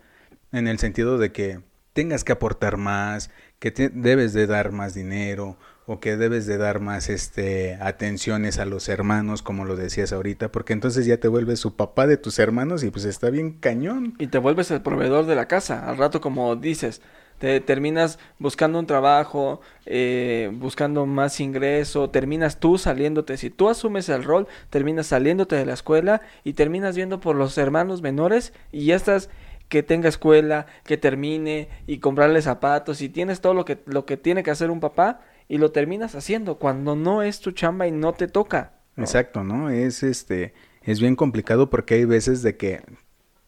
en 0.52 0.68
el 0.68 0.80
sentido 0.80 1.18
de 1.18 1.32
que 1.32 1.62
tengas 1.94 2.24
que 2.24 2.32
aportar 2.32 2.78
más, 2.78 3.30
que 3.60 3.72
te, 3.72 3.90
debes 3.90 4.34
de 4.34 4.48
dar 4.48 4.72
más 4.72 4.94
dinero 4.94 5.58
o 5.88 6.00
que 6.00 6.18
debes 6.18 6.46
de 6.48 6.58
dar 6.58 6.80
más 6.80 7.10
este 7.10 7.78
atenciones 7.80 8.58
a 8.58 8.66
los 8.66 8.90
hermanos 8.90 9.42
como 9.42 9.66
lo 9.66 9.76
decías 9.76 10.14
ahorita 10.14 10.52
porque 10.52 10.74
entonces 10.74 11.06
ya 11.06 11.18
te 11.18 11.28
vuelves 11.28 11.60
su 11.60 11.76
papá 11.76 12.08
de 12.08 12.18
tus 12.18 12.40
hermanos 12.40 12.84
y 12.84 12.90
pues 12.90 13.06
está 13.06 13.30
bien 13.30 13.54
cañón. 13.54 14.16
Y 14.18 14.28
te 14.28 14.40
vuelves 14.40 14.72
el 14.72 14.82
proveedor 14.82 15.26
de 15.26 15.36
la 15.36 15.48
casa. 15.48 15.88
Al 15.88 15.98
rato 15.98 16.22
como 16.22 16.56
dices 16.56 17.02
te 17.40 17.60
terminas 17.60 18.18
buscando 18.40 18.80
un 18.80 18.88
trabajo, 18.88 19.60
eh, 19.86 20.50
buscando 20.54 21.06
más 21.06 21.40
ingreso, 21.40 22.10
terminas 22.10 22.60
tú 22.60 22.78
saliéndote, 22.78 23.38
si 23.38 23.50
tú 23.50 23.70
asumes 23.70 24.08
el 24.10 24.24
rol, 24.24 24.48
terminas 24.70 25.08
saliéndote 25.08 25.56
de 25.56 25.66
la 25.66 25.74
escuela 25.74 26.22
y 26.44 26.54
terminas 26.54 26.96
viendo 26.96 27.20
por 27.20 27.36
los 27.36 27.58
hermanos 27.58 28.02
menores 28.02 28.54
y 28.72 28.86
ya 28.86 28.96
estás 28.96 29.30
que 29.68 29.84
tenga 29.84 30.10
escuela, 30.10 30.68
que 30.86 30.98
termine 30.98 31.70
y 31.88 31.98
comprarle 31.98 32.42
zapatos 32.42 33.02
y 33.02 33.10
tienes 33.10 33.42
todo 33.42 33.54
lo 33.54 33.66
que, 33.66 33.80
lo 33.86 34.06
que 34.06 34.16
tiene 34.16 34.44
que 34.44 34.52
hacer 34.52 34.70
un 34.70 34.80
papá 34.80 35.22
y 35.48 35.58
lo 35.58 35.72
terminas 35.72 36.16
haciendo 36.16 36.58
cuando 36.58 36.96
no 36.96 37.22
es 37.22 37.40
tu 37.40 37.52
chamba 37.52 37.88
y 37.88 37.92
no 37.92 38.14
te 38.14 38.28
toca. 38.28 38.74
Exacto, 38.98 39.44
¿no? 39.44 39.70
Es 39.70 40.04
este, 40.04 40.54
es 40.84 41.00
bien 41.00 41.16
complicado 41.16 41.70
porque 41.70 41.96
hay 41.96 42.06
veces 42.06 42.42
de 42.42 42.56
que, 42.58 42.82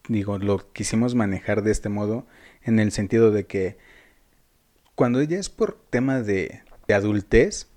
digo, 0.08 0.38
lo 0.38 0.72
quisimos 0.72 1.14
manejar 1.14 1.62
de 1.62 1.70
este 1.70 1.88
modo 1.88 2.26
en 2.62 2.78
el 2.78 2.92
sentido 2.92 3.30
de 3.30 3.46
que 3.46 3.78
cuando 4.94 5.20
ella 5.20 5.38
es 5.38 5.48
por 5.48 5.78
tema 5.90 6.20
de, 6.20 6.62
de 6.86 6.94
adultez, 6.94 7.68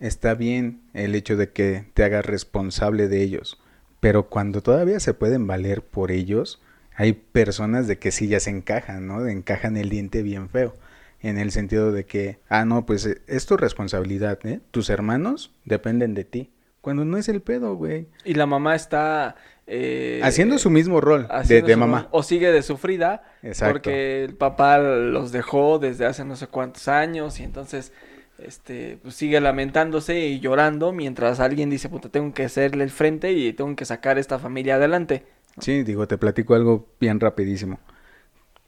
está 0.00 0.34
bien 0.34 0.82
el 0.94 1.14
hecho 1.14 1.36
de 1.36 1.50
que 1.50 1.86
te 1.94 2.04
hagas 2.04 2.24
responsable 2.24 3.08
de 3.08 3.22
ellos, 3.22 3.60
pero 4.00 4.28
cuando 4.28 4.62
todavía 4.62 5.00
se 5.00 5.14
pueden 5.14 5.46
valer 5.46 5.82
por 5.82 6.12
ellos, 6.12 6.62
hay 6.94 7.12
personas 7.12 7.86
de 7.86 7.98
que 7.98 8.10
sí 8.10 8.28
ya 8.28 8.40
se 8.40 8.50
encajan, 8.50 9.06
¿no? 9.06 9.26
Encajan 9.26 9.76
el 9.76 9.88
diente 9.88 10.22
bien 10.22 10.48
feo. 10.48 10.76
En 11.20 11.38
el 11.38 11.50
sentido 11.50 11.90
de 11.90 12.06
que, 12.06 12.38
ah, 12.48 12.64
no, 12.64 12.86
pues 12.86 13.06
eh, 13.06 13.22
es 13.26 13.46
tu 13.46 13.56
responsabilidad, 13.56 14.38
¿eh? 14.46 14.60
Tus 14.70 14.88
hermanos 14.88 15.52
dependen 15.64 16.14
de 16.14 16.24
ti. 16.24 16.50
Cuando 16.80 17.04
no 17.04 17.16
es 17.16 17.28
el 17.28 17.42
pedo, 17.42 17.74
güey. 17.74 18.06
Y 18.24 18.34
la 18.34 18.46
mamá 18.46 18.74
está... 18.76 19.36
Eh, 19.66 20.20
haciendo 20.22 20.58
su 20.58 20.70
mismo 20.70 21.00
rol 21.00 21.28
de, 21.46 21.76
mamá. 21.76 22.08
O 22.12 22.22
sigue 22.22 22.50
de 22.50 22.62
sufrida. 22.62 23.22
Exacto. 23.42 23.74
Porque 23.74 24.24
el 24.24 24.34
papá 24.34 24.78
los 24.78 25.30
dejó 25.30 25.78
desde 25.78 26.06
hace 26.06 26.24
no 26.24 26.36
sé 26.36 26.46
cuántos 26.46 26.88
años 26.88 27.38
y 27.40 27.42
entonces 27.42 27.92
este, 28.38 28.98
pues 29.02 29.14
sigue 29.14 29.40
lamentándose 29.40 30.20
y 30.20 30.40
llorando 30.40 30.92
mientras 30.92 31.40
alguien 31.40 31.70
dice, 31.70 31.88
puta, 31.88 32.08
tengo 32.08 32.32
que 32.32 32.44
hacerle 32.44 32.84
el 32.84 32.90
frente 32.90 33.32
y 33.32 33.52
tengo 33.52 33.74
que 33.76 33.84
sacar 33.84 34.16
esta 34.18 34.38
familia 34.38 34.76
adelante. 34.76 35.24
Sí, 35.58 35.82
digo, 35.82 36.06
te 36.06 36.18
platico 36.18 36.54
algo 36.54 36.86
bien 37.00 37.18
rapidísimo. 37.20 37.80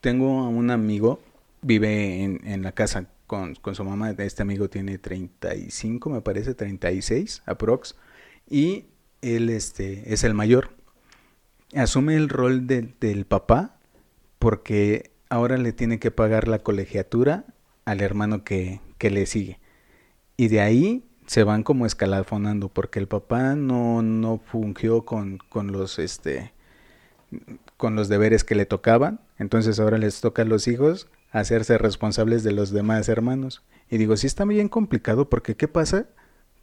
Tengo 0.00 0.40
a 0.40 0.49
un 0.49 0.71
amigo, 0.71 1.21
vive 1.62 2.23
en, 2.23 2.40
en 2.45 2.62
la 2.62 2.73
casa 2.73 3.07
con, 3.26 3.55
con, 3.55 3.75
su 3.75 3.85
mamá. 3.85 4.11
Este 4.11 4.43
amigo 4.43 4.69
tiene 4.69 4.99
35, 4.99 6.11
me 6.11 6.21
parece, 6.21 6.55
36 6.55 7.43
aprox. 7.47 7.97
Y 8.49 8.87
él 9.23 9.50
este, 9.50 10.12
es 10.12 10.25
el 10.25 10.35
mayor. 10.35 10.71
Asume 11.75 12.17
el 12.17 12.29
rol 12.29 12.67
del 12.67 13.25
papá 13.26 13.76
porque 14.38 15.12
ahora 15.29 15.57
le 15.57 15.73
tiene 15.73 15.99
que 15.99 16.11
pagar 16.11 16.49
la 16.49 16.59
colegiatura 16.59 17.45
al 17.85 18.00
hermano 18.00 18.43
que, 18.43 18.81
que 18.99 19.11
le 19.11 19.26
sigue. 19.26 19.61
Y 20.37 20.49
de 20.49 20.61
ahí 20.61 21.05
se 21.26 21.45
van 21.45 21.62
como 21.62 21.87
escalafonando 21.87 22.69
porque 22.69 22.99
el 22.99 23.07
papá 23.07 23.55
no, 23.55 24.02
no 24.02 24.38
fungió 24.38 25.05
con, 25.05 25.38
con 25.49 25.71
los 25.71 26.00
este 26.00 26.52
con 27.76 27.95
los 27.95 28.09
deberes 28.09 28.43
que 28.43 28.57
le 28.57 28.67
tocaban, 28.67 29.21
entonces 29.38 29.79
ahora 29.79 29.99
les 29.99 30.21
toca 30.21 30.43
a 30.43 30.45
los 30.45 30.67
hijos 30.67 31.09
hacerse 31.30 31.78
responsables 31.78 32.42
de 32.42 32.52
los 32.52 32.70
demás 32.70 33.08
hermanos. 33.08 33.62
Y 33.88 33.99
digo, 33.99 34.16
sí 34.16 34.26
está 34.26 34.44
bien 34.44 34.68
complicado 34.68 35.28
porque 35.28 35.56
¿qué 35.56 35.68
pasa? 35.68 36.06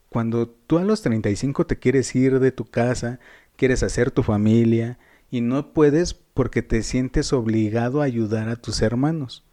Cuando 0.10 0.48
tú 0.48 0.78
a 0.78 0.84
los 0.84 1.02
35 1.02 1.66
te 1.66 1.78
quieres 1.78 2.16
ir 2.16 2.40
de 2.40 2.52
tu 2.52 2.66
casa, 2.66 3.20
quieres 3.56 3.84
hacer 3.84 4.12
tu 4.12 4.24
familia 4.24 4.98
y 5.30 5.42
no 5.42 5.74
puedes 5.74 6.14
porque 6.14 6.62
te 6.62 6.84
sientes 6.84 7.34
obligado 7.34 8.02
a 8.02 8.06
ayudar 8.06 8.50
a 8.50 8.56
tus 8.56 8.82
hermanos. 8.82 9.44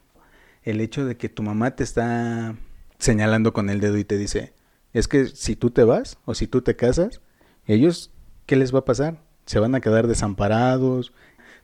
El 0.62 0.80
hecho 0.80 1.04
de 1.04 1.16
que 1.16 1.28
tu 1.28 1.42
mamá 1.42 1.76
te 1.76 1.84
está 1.84 2.56
señalando 2.98 3.52
con 3.52 3.70
el 3.70 3.80
dedo 3.80 3.98
y 3.98 4.04
te 4.04 4.16
dice, 4.16 4.52
es 4.92 5.08
que 5.08 5.26
si 5.26 5.56
tú 5.56 5.70
te 5.70 5.84
vas 5.84 6.18
o 6.24 6.34
si 6.34 6.46
tú 6.46 6.62
te 6.62 6.76
casas, 6.76 7.20
ellos, 7.66 8.12
¿qué 8.46 8.56
les 8.56 8.74
va 8.74 8.80
a 8.80 8.84
pasar? 8.84 9.18
se 9.46 9.58
van 9.58 9.74
a 9.74 9.80
quedar 9.80 10.06
desamparados, 10.06 11.12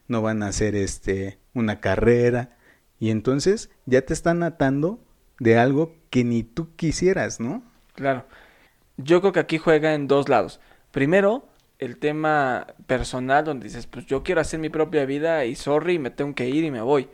no 0.09 0.23
van 0.23 0.42
a 0.42 0.49
hacer 0.49 0.75
este 0.75 1.38
una 1.54 1.80
carrera 1.80 2.57
y 3.00 3.11
entonces 3.11 3.71
ya 3.87 4.02
te 4.02 4.12
están 4.12 4.45
atando 4.45 5.00
de 5.40 5.59
algo 5.59 5.95
que 6.11 6.23
ni 6.23 6.45
tú 6.45 6.76
quisieras, 6.76 7.40
¿no? 7.40 7.64
Claro. 7.95 8.26
Yo 8.99 9.21
creo 9.23 9.33
que 9.33 9.40
aquí 9.40 9.57
juega 9.59 9.95
en 9.95 10.07
dos 10.07 10.28
lados. 10.28 10.61
Primero, 10.92 11.49
el 11.78 11.97
tema 11.97 12.66
personal 12.87 13.47
donde 13.47 13.64
dices, 13.64 13.87
pues 13.87 14.04
yo 14.04 14.23
quiero 14.23 14.42
hacer 14.42 14.61
mi 14.61 14.69
propia 14.69 15.07
vida 15.07 15.47
y 15.47 15.54
sorry, 15.54 15.99
me 15.99 16.11
tengo 16.11 16.35
que 16.35 16.50
ir 16.50 16.62
y 16.62 16.71
me 16.71 16.83
voy. 16.83 17.09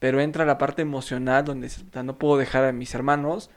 Pero 0.00 0.20
entra 0.20 0.44
la 0.44 0.58
parte 0.58 0.82
emocional 0.82 1.44
donde 1.44 1.68
dices, 1.68 1.84
no 2.04 2.18
puedo 2.18 2.36
dejar 2.36 2.64
a 2.64 2.72
mis 2.72 2.92
hermanos 2.94 3.50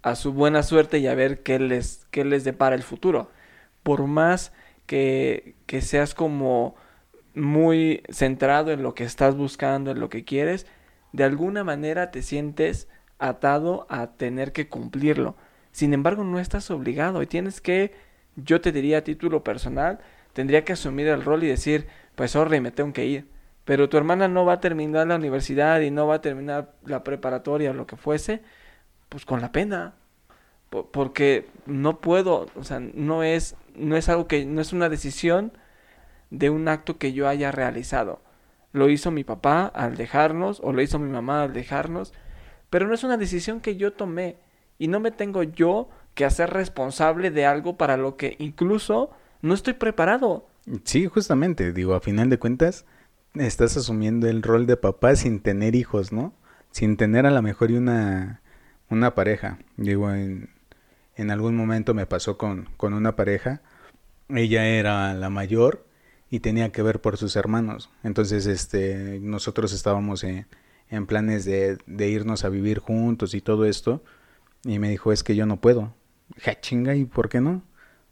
a 0.00 0.14
su 0.14 0.32
buena 0.32 0.62
suerte 0.62 0.98
y 0.98 1.06
a 1.06 1.14
ver 1.14 1.42
qué 1.42 1.58
les, 1.58 2.06
qué 2.10 2.24
les 2.24 2.44
depara 2.44 2.74
el 2.74 2.82
futuro. 2.82 3.30
Por 3.82 4.06
más 4.06 4.52
que, 4.86 5.54
que 5.66 5.82
seas 5.82 6.14
como 6.14 6.76
muy 7.34 8.02
centrado 8.10 8.72
en 8.72 8.82
lo 8.82 8.94
que 8.94 9.04
estás 9.04 9.36
buscando, 9.36 9.90
en 9.90 10.00
lo 10.00 10.08
que 10.08 10.24
quieres, 10.24 10.66
de 11.12 11.24
alguna 11.24 11.64
manera 11.64 12.10
te 12.10 12.22
sientes 12.22 12.88
atado 13.18 13.86
a 13.88 14.08
tener 14.12 14.52
que 14.52 14.68
cumplirlo. 14.68 15.36
Sin 15.72 15.94
embargo, 15.94 16.24
no 16.24 16.38
estás 16.38 16.70
obligado 16.70 17.22
y 17.22 17.26
tienes 17.26 17.60
que, 17.60 17.94
yo 18.36 18.60
te 18.60 18.72
diría 18.72 18.98
a 18.98 19.04
título 19.04 19.44
personal, 19.44 20.00
tendría 20.32 20.64
que 20.64 20.72
asumir 20.74 21.08
el 21.08 21.24
rol 21.24 21.44
y 21.44 21.48
decir, 21.48 21.86
pues 22.14 22.32
sorry, 22.32 22.60
me 22.60 22.70
tengo 22.70 22.92
que 22.92 23.06
ir. 23.06 23.28
Pero 23.64 23.88
tu 23.88 23.96
hermana 23.96 24.28
no 24.28 24.44
va 24.44 24.54
a 24.54 24.60
terminar 24.60 25.06
la 25.06 25.16
universidad 25.16 25.80
y 25.80 25.90
no 25.90 26.06
va 26.06 26.16
a 26.16 26.20
terminar 26.20 26.72
la 26.84 27.04
preparatoria 27.04 27.70
o 27.70 27.74
lo 27.74 27.86
que 27.86 27.96
fuese, 27.96 28.42
pues 29.08 29.24
con 29.24 29.40
la 29.40 29.52
pena. 29.52 29.94
Porque 30.70 31.46
no 31.66 32.00
puedo, 32.00 32.46
o 32.54 32.64
sea, 32.64 32.78
no 32.80 33.22
es 33.22 33.56
no 33.78 33.96
es 33.96 34.08
algo 34.08 34.26
que, 34.26 34.44
no 34.44 34.60
es 34.60 34.72
una 34.72 34.88
decisión 34.88 35.52
de 36.30 36.50
un 36.50 36.68
acto 36.68 36.98
que 36.98 37.12
yo 37.12 37.28
haya 37.28 37.52
realizado. 37.52 38.20
Lo 38.78 38.88
hizo 38.88 39.10
mi 39.10 39.24
papá 39.24 39.66
al 39.66 39.96
dejarnos, 39.96 40.60
o 40.62 40.72
lo 40.72 40.80
hizo 40.82 41.00
mi 41.00 41.10
mamá 41.10 41.42
al 41.42 41.52
dejarnos, 41.52 42.14
pero 42.70 42.86
no 42.86 42.94
es 42.94 43.02
una 43.02 43.16
decisión 43.16 43.60
que 43.60 43.74
yo 43.76 43.92
tomé 43.92 44.36
y 44.78 44.86
no 44.86 45.00
me 45.00 45.10
tengo 45.10 45.42
yo 45.42 45.88
que 46.14 46.24
hacer 46.24 46.50
responsable 46.50 47.32
de 47.32 47.44
algo 47.44 47.76
para 47.76 47.96
lo 47.96 48.16
que 48.16 48.36
incluso 48.38 49.10
no 49.42 49.54
estoy 49.54 49.72
preparado. 49.72 50.46
Sí, 50.84 51.06
justamente, 51.06 51.72
digo, 51.72 51.94
a 51.94 52.00
final 52.00 52.30
de 52.30 52.38
cuentas, 52.38 52.84
estás 53.34 53.76
asumiendo 53.76 54.28
el 54.28 54.44
rol 54.44 54.68
de 54.68 54.76
papá 54.76 55.16
sin 55.16 55.40
tener 55.40 55.74
hijos, 55.74 56.12
¿no? 56.12 56.32
Sin 56.70 56.96
tener 56.96 57.26
a 57.26 57.32
lo 57.32 57.42
mejor 57.42 57.72
una, 57.72 58.42
una 58.90 59.16
pareja. 59.16 59.58
Digo, 59.76 60.12
en, 60.12 60.50
en 61.16 61.32
algún 61.32 61.56
momento 61.56 61.94
me 61.94 62.06
pasó 62.06 62.38
con, 62.38 62.68
con 62.76 62.94
una 62.94 63.16
pareja. 63.16 63.60
Ella 64.28 64.66
era 64.66 65.14
la 65.14 65.30
mayor 65.30 65.84
y 66.30 66.40
tenía 66.40 66.70
que 66.70 66.82
ver 66.82 67.00
por 67.00 67.16
sus 67.16 67.36
hermanos. 67.36 67.90
Entonces, 68.02 68.46
este, 68.46 69.18
nosotros 69.20 69.72
estábamos 69.72 70.24
en, 70.24 70.46
en 70.90 71.06
planes 71.06 71.44
de, 71.44 71.78
de, 71.86 72.08
irnos 72.08 72.44
a 72.44 72.48
vivir 72.48 72.78
juntos 72.78 73.34
y 73.34 73.40
todo 73.40 73.64
esto. 73.64 74.02
Y 74.64 74.78
me 74.78 74.90
dijo, 74.90 75.12
es 75.12 75.22
que 75.22 75.36
yo 75.36 75.46
no 75.46 75.60
puedo. 75.60 75.94
Ja, 76.38 76.60
chinga, 76.60 76.94
¿y 76.94 77.04
por 77.04 77.28
qué 77.28 77.40
no? 77.40 77.62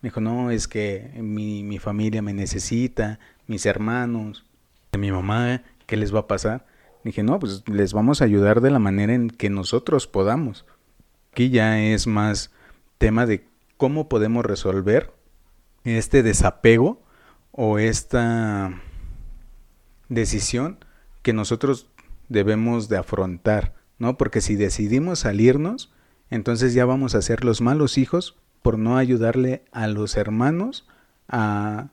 Me 0.01 0.09
dijo, 0.09 0.21
no, 0.21 0.51
es 0.51 0.69
que 0.69 1.11
mi, 1.17 1.63
mi 1.63 1.79
familia 1.79 2.23
me 2.23 2.33
necesita, 2.33 3.19
mis 3.47 3.67
hermanos, 3.67 4.45
mi 4.97 5.11
mamá, 5.11 5.63
¿qué 5.87 5.97
les 5.97 6.15
va 6.15 6.21
a 6.21 6.27
pasar? 6.27 6.67
Dije, 7.05 7.23
no, 7.23 7.39
pues 7.39 7.63
les 7.69 7.93
vamos 7.93 8.21
a 8.21 8.25
ayudar 8.25 8.61
de 8.61 8.71
la 8.71 8.79
manera 8.79 9.15
en 9.15 9.31
que 9.31 9.51
nosotros 9.51 10.07
podamos. 10.07 10.67
Aquí 11.33 11.51
ya 11.51 11.79
es 11.79 12.07
más 12.07 12.51
tema 12.99 13.27
de 13.27 13.47
cómo 13.77 14.09
podemos 14.09 14.45
resolver 14.45 15.13
este 15.85 16.23
desapego 16.23 17.06
o 17.57 17.79
esta 17.79 18.81
decisión 20.09 20.79
que 21.23 21.33
nosotros 21.33 21.89
debemos 22.29 22.89
de 22.89 22.99
afrontar, 22.99 23.75
¿no? 23.99 24.19
Porque 24.19 24.43
si 24.43 24.57
decidimos 24.57 25.21
salirnos, 25.21 25.91
entonces 26.31 26.75
ya 26.75 26.85
vamos 26.85 27.15
a 27.15 27.23
ser 27.23 27.45
los 27.45 27.63
malos 27.63 27.99
hijos 27.99 28.37
por 28.63 28.79
no 28.79 28.99
ayudarle 28.99 29.65
a 29.73 29.89
los 29.89 30.17
hermanos 30.17 30.87
a 31.29 31.89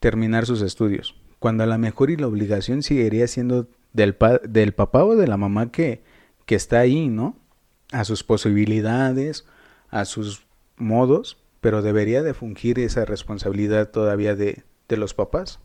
terminar 0.00 0.46
sus 0.46 0.62
estudios. 0.62 1.14
Cuando 1.38 1.64
a 1.64 1.66
lo 1.66 1.76
mejor 1.78 2.10
y 2.10 2.16
la 2.16 2.26
obligación 2.26 2.82
seguiría 2.82 3.28
siendo 3.28 3.68
del, 3.92 4.16
del 4.48 4.72
papá 4.72 5.04
o 5.04 5.14
de 5.14 5.28
la 5.28 5.36
mamá 5.36 5.70
que, 5.70 6.02
que 6.46 6.54
está 6.54 6.80
ahí, 6.80 7.08
¿no? 7.08 7.36
A 7.92 8.04
sus 8.04 8.24
posibilidades, 8.24 9.44
a 9.90 10.06
sus 10.06 10.46
modos, 10.76 11.36
pero 11.60 11.82
debería 11.82 12.22
de 12.22 12.32
fungir 12.32 12.78
esa 12.78 13.04
responsabilidad 13.04 13.90
todavía 13.90 14.34
de, 14.34 14.64
de 14.88 14.96
los 14.96 15.14
papás. 15.14 15.60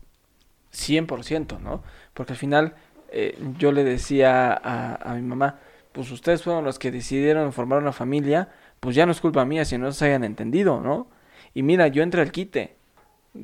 100%, 0.72 1.60
¿no? 1.60 1.82
Porque 2.14 2.32
al 2.32 2.38
final 2.38 2.74
eh, 3.10 3.38
yo 3.58 3.72
le 3.72 3.84
decía 3.84 4.52
a, 4.52 4.94
a, 4.94 5.14
mi 5.14 5.22
mamá, 5.22 5.58
pues 5.92 6.10
ustedes 6.10 6.42
fueron 6.42 6.64
los 6.64 6.78
que 6.78 6.90
decidieron 6.90 7.52
formar 7.52 7.78
una 7.78 7.92
familia, 7.92 8.48
pues 8.80 8.96
ya 8.96 9.06
no 9.06 9.12
es 9.12 9.20
culpa 9.20 9.44
mía 9.44 9.64
si 9.64 9.78
no 9.78 9.92
se 9.92 10.06
hayan 10.06 10.24
entendido, 10.24 10.80
¿no? 10.80 11.08
Y 11.54 11.62
mira, 11.62 11.88
yo 11.88 12.02
entré 12.02 12.22
al 12.22 12.32
quite. 12.32 12.76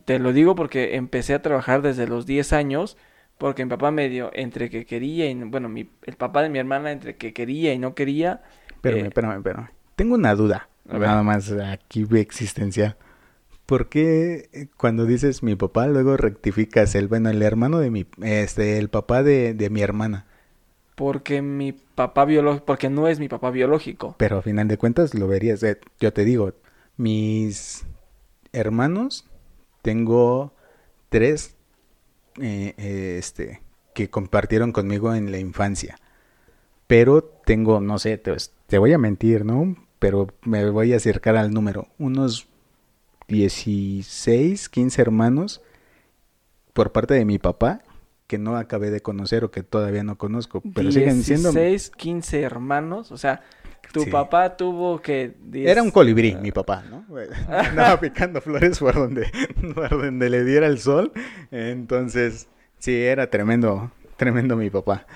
Te 0.04 0.18
lo 0.18 0.32
digo 0.32 0.54
porque 0.54 0.96
empecé 0.96 1.34
a 1.34 1.42
trabajar 1.42 1.82
desde 1.82 2.06
los 2.06 2.26
10 2.26 2.52
años, 2.52 2.96
porque 3.36 3.64
mi 3.64 3.70
papá 3.70 3.90
me 3.90 4.08
dio 4.08 4.30
entre 4.34 4.70
que 4.70 4.84
quería 4.84 5.30
y, 5.30 5.34
bueno, 5.34 5.68
mi, 5.68 5.90
el 6.04 6.16
papá 6.16 6.42
de 6.42 6.48
mi 6.48 6.58
hermana 6.58 6.90
entre 6.90 7.16
que 7.16 7.32
quería 7.32 7.72
y 7.72 7.78
no 7.78 7.94
quería. 7.94 8.42
Espérame, 8.70 9.04
eh, 9.04 9.06
espérame, 9.08 9.36
espérame. 9.36 9.68
Tengo 9.96 10.14
una 10.14 10.34
duda, 10.34 10.68
nada 10.84 11.22
más 11.22 11.52
aquí 11.52 12.06
existencial. 12.16 12.96
¿Por 13.68 13.90
qué 13.90 14.48
eh, 14.54 14.68
cuando 14.78 15.04
dices 15.04 15.42
mi 15.42 15.54
papá 15.54 15.88
luego 15.88 16.16
rectificas 16.16 16.94
el, 16.94 17.06
bueno, 17.06 17.28
el 17.28 17.42
hermano 17.42 17.80
de 17.80 17.90
mi, 17.90 18.06
este, 18.22 18.78
el 18.78 18.88
papá 18.88 19.22
de, 19.22 19.52
de 19.52 19.68
mi 19.68 19.82
hermana? 19.82 20.24
Porque 20.94 21.42
mi 21.42 21.72
papá 21.72 22.24
biológico, 22.24 22.64
porque 22.64 22.88
no 22.88 23.08
es 23.08 23.20
mi 23.20 23.28
papá 23.28 23.50
biológico. 23.50 24.14
Pero 24.16 24.38
a 24.38 24.42
final 24.42 24.68
de 24.68 24.78
cuentas 24.78 25.12
lo 25.12 25.28
verías, 25.28 25.62
eh, 25.64 25.78
yo 26.00 26.14
te 26.14 26.24
digo, 26.24 26.54
mis 26.96 27.84
hermanos, 28.54 29.28
tengo 29.82 30.54
tres, 31.10 31.54
eh, 32.40 32.72
este, 33.18 33.60
que 33.92 34.08
compartieron 34.08 34.72
conmigo 34.72 35.14
en 35.14 35.30
la 35.30 35.40
infancia. 35.40 35.98
Pero 36.86 37.22
tengo, 37.22 37.82
no 37.82 37.98
sé, 37.98 38.16
te, 38.16 38.34
te 38.66 38.78
voy 38.78 38.94
a 38.94 38.98
mentir, 38.98 39.44
¿no? 39.44 39.76
Pero 39.98 40.28
me 40.40 40.70
voy 40.70 40.94
a 40.94 40.96
acercar 40.96 41.36
al 41.36 41.50
número. 41.50 41.88
Unos 41.98 42.48
16, 43.28 44.68
15 44.68 45.02
hermanos 45.02 45.62
por 46.72 46.92
parte 46.92 47.14
de 47.14 47.24
mi 47.24 47.38
papá 47.38 47.82
que 48.26 48.38
no 48.38 48.56
acabé 48.56 48.90
de 48.90 49.00
conocer 49.00 49.44
o 49.44 49.50
que 49.50 49.62
todavía 49.62 50.02
no 50.04 50.18
conozco, 50.18 50.62
pero 50.74 50.92
siguen 50.92 51.22
siendo 51.22 51.50
16, 51.50 51.90
15 51.96 52.40
hermanos, 52.42 53.10
o 53.10 53.16
sea, 53.16 53.42
tu 53.92 54.08
papá 54.10 54.56
tuvo 54.56 55.00
que 55.00 55.34
Era 55.54 55.82
un 55.82 55.90
colibrí, 55.90 56.36
mi 56.36 56.52
papá, 56.52 56.84
¿no? 56.90 57.06
Andaba 57.48 57.98
picando 57.98 58.40
flores 58.40 58.78
por 58.78 58.94
donde 58.94 59.30
por 59.74 59.90
donde 59.90 60.28
le 60.30 60.44
diera 60.44 60.66
el 60.66 60.78
sol. 60.78 61.12
Entonces, 61.50 62.48
sí, 62.78 62.94
era 62.94 63.30
tremendo, 63.30 63.90
tremendo 64.16 64.56
mi 64.56 64.68
papá. 64.68 65.06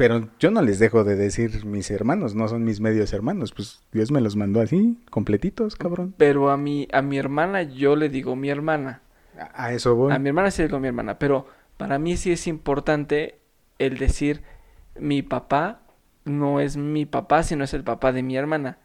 Pero 0.00 0.30
yo 0.38 0.50
no 0.50 0.62
les 0.62 0.78
dejo 0.78 1.04
de 1.04 1.14
decir 1.14 1.66
mis 1.66 1.90
hermanos, 1.90 2.34
no 2.34 2.48
son 2.48 2.64
mis 2.64 2.80
medios 2.80 3.12
hermanos, 3.12 3.52
pues 3.52 3.82
Dios 3.92 4.10
me 4.10 4.22
los 4.22 4.34
mandó 4.34 4.62
así, 4.62 4.96
completitos, 5.10 5.76
cabrón. 5.76 6.14
Pero 6.16 6.48
a 6.48 6.56
mi, 6.56 6.88
a 6.90 7.02
mi 7.02 7.18
hermana 7.18 7.64
yo 7.64 7.96
le 7.96 8.08
digo 8.08 8.34
mi 8.34 8.48
hermana. 8.48 9.02
A, 9.52 9.74
eso 9.74 9.94
voy. 9.94 10.10
A 10.10 10.18
mi 10.18 10.30
hermana 10.30 10.50
sí 10.50 10.62
le 10.62 10.68
digo 10.68 10.80
mi 10.80 10.88
hermana, 10.88 11.18
pero 11.18 11.48
para 11.76 11.98
mí 11.98 12.16
sí 12.16 12.32
es 12.32 12.46
importante 12.46 13.40
el 13.78 13.98
decir 13.98 14.42
mi 14.98 15.20
papá 15.20 15.82
no 16.24 16.60
es 16.60 16.78
mi 16.78 17.04
papá, 17.04 17.42
sino 17.42 17.64
es 17.64 17.74
el 17.74 17.84
papá 17.84 18.12
de 18.12 18.22
mi 18.22 18.38
hermana. 18.38 18.78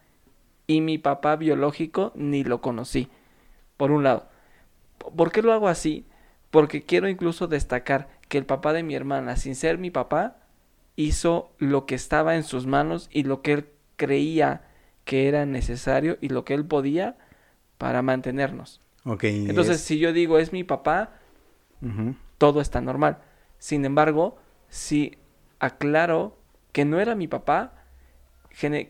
Y 0.68 0.82
mi 0.82 0.98
papá 0.98 1.38
biológico 1.38 2.12
ni 2.16 2.44
lo 2.44 2.60
conocí. 2.60 3.08
Por 3.78 3.92
un 3.92 4.04
lado. 4.04 4.28
¿Por 5.16 5.32
qué 5.32 5.42
lo 5.42 5.54
hago 5.54 5.70
así? 5.70 6.06
Porque 6.52 6.84
quiero 6.84 7.08
incluso 7.08 7.48
destacar 7.48 8.10
que 8.28 8.38
el 8.38 8.46
papá 8.46 8.74
de 8.74 8.84
mi 8.84 8.96
hermana, 8.96 9.38
sin 9.38 9.56
ser 9.56 9.78
mi 9.78 9.92
papá, 9.92 10.42
hizo 10.96 11.52
lo 11.58 11.86
que 11.86 11.96
estaba 11.96 12.36
en 12.36 12.44
sus 12.44 12.66
manos 12.66 13.10
y 13.12 13.24
lo 13.24 13.42
que 13.42 13.54
él 13.54 13.66
creía 13.96 14.62
que 15.04 15.28
era 15.28 15.46
necesario 15.46 16.18
y 16.22 16.30
lo 16.30 16.46
que 16.46 16.54
él 16.54 16.66
podía 16.66 17.18
para 17.77 18.01
mantenernos. 18.01 18.81
Okay, 19.03 19.48
Entonces, 19.48 19.81
si 19.81 20.00
yo 20.00 20.14
digo 20.14 20.40
es 20.40 20.51
mi 20.51 20.64
papá, 20.64 21.12
todo 22.38 22.62
está 22.62 22.81
normal. 22.81 23.20
Sin 23.60 23.86
embargo, 23.86 24.38
si 24.70 25.18
aclaro 25.60 26.38
que 26.72 26.86
no 26.86 27.00
era 27.00 27.16
mi 27.16 27.27
papá, 27.27 27.86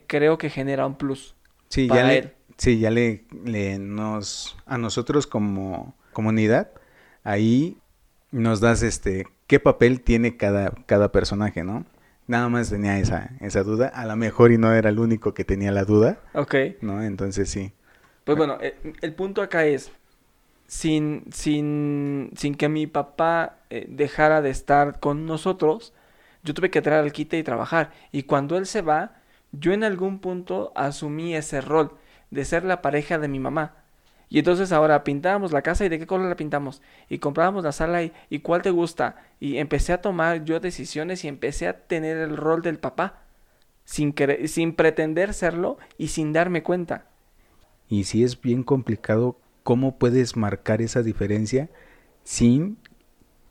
creo 0.07 0.37
que 0.37 0.49
genera 0.49 0.85
un 0.85 0.95
plus. 0.95 1.35
Sí, 1.67 1.87
ya 1.87 2.03
le, 2.03 2.35
sí, 2.57 2.79
ya 2.79 2.91
le, 2.91 3.25
le 3.43 3.77
nos 3.79 4.55
a 4.65 4.77
nosotros 4.77 5.27
como 5.27 5.95
comunidad 6.13 6.71
ahí 7.23 7.77
nos 8.31 8.61
das 8.61 8.81
este 8.83 9.27
qué 9.47 9.59
papel 9.59 10.01
tiene 10.01 10.37
cada 10.37 10.71
cada 10.85 11.11
personaje, 11.11 11.63
¿no? 11.63 11.85
Nada 12.27 12.49
más 12.49 12.69
tenía 12.69 12.97
esa, 12.99 13.31
esa 13.39 13.63
duda. 13.63 13.87
A 13.87 14.05
lo 14.05 14.15
mejor 14.15 14.51
y 14.51 14.57
no 14.57 14.73
era 14.73 14.89
el 14.89 14.99
único 14.99 15.33
que 15.33 15.45
tenía 15.45 15.71
la 15.71 15.85
duda. 15.85 16.19
Ok. 16.33 16.55
¿No? 16.81 17.03
Entonces 17.03 17.49
sí. 17.49 17.71
Pues 18.23 18.37
bueno, 18.37 18.57
el, 18.59 18.73
el 19.01 19.13
punto 19.13 19.41
acá 19.41 19.65
es, 19.65 19.91
sin, 20.67 21.25
sin, 21.31 22.31
sin 22.35 22.55
que 22.55 22.69
mi 22.69 22.87
papá 22.87 23.57
eh, 23.69 23.85
dejara 23.89 24.41
de 24.41 24.49
estar 24.49 24.99
con 24.99 25.25
nosotros, 25.25 25.93
yo 26.43 26.53
tuve 26.53 26.71
que 26.71 26.81
traer 26.81 27.03
al 27.03 27.11
quite 27.11 27.37
y 27.37 27.43
trabajar. 27.43 27.91
Y 28.11 28.23
cuando 28.23 28.57
él 28.57 28.65
se 28.65 28.81
va, 28.81 29.17
yo 29.51 29.73
en 29.73 29.83
algún 29.83 30.19
punto 30.19 30.71
asumí 30.75 31.35
ese 31.35 31.61
rol 31.61 31.97
de 32.31 32.45
ser 32.45 32.63
la 32.63 32.81
pareja 32.81 33.17
de 33.19 33.27
mi 33.27 33.39
mamá. 33.39 33.84
Y 34.29 34.39
entonces 34.39 34.71
ahora 34.71 35.03
pintábamos 35.03 35.51
la 35.51 35.61
casa 35.61 35.85
y 35.85 35.89
de 35.89 35.99
qué 35.99 36.07
color 36.07 36.27
la 36.27 36.35
pintamos. 36.35 36.81
Y 37.09 37.19
comprábamos 37.19 37.63
la 37.63 37.71
sala 37.71 38.03
y, 38.03 38.11
y 38.29 38.39
cuál 38.39 38.61
te 38.61 38.71
gusta. 38.71 39.17
Y 39.39 39.57
empecé 39.57 39.93
a 39.93 40.01
tomar 40.01 40.43
yo 40.43 40.59
decisiones 40.59 41.23
y 41.23 41.27
empecé 41.27 41.67
a 41.67 41.85
tener 41.87 42.17
el 42.17 42.37
rol 42.37 42.61
del 42.61 42.79
papá. 42.79 43.21
Sin, 43.83 44.15
sin 44.47 44.73
pretender 44.73 45.33
serlo 45.33 45.77
y 45.97 46.07
sin 46.07 46.33
darme 46.33 46.63
cuenta. 46.63 47.05
Y 47.87 48.05
si 48.05 48.23
es 48.23 48.41
bien 48.41 48.63
complicado, 48.63 49.37
¿cómo 49.61 49.97
puedes 49.99 50.35
marcar 50.35 50.81
esa 50.81 51.03
diferencia 51.03 51.69
sin, 52.23 52.77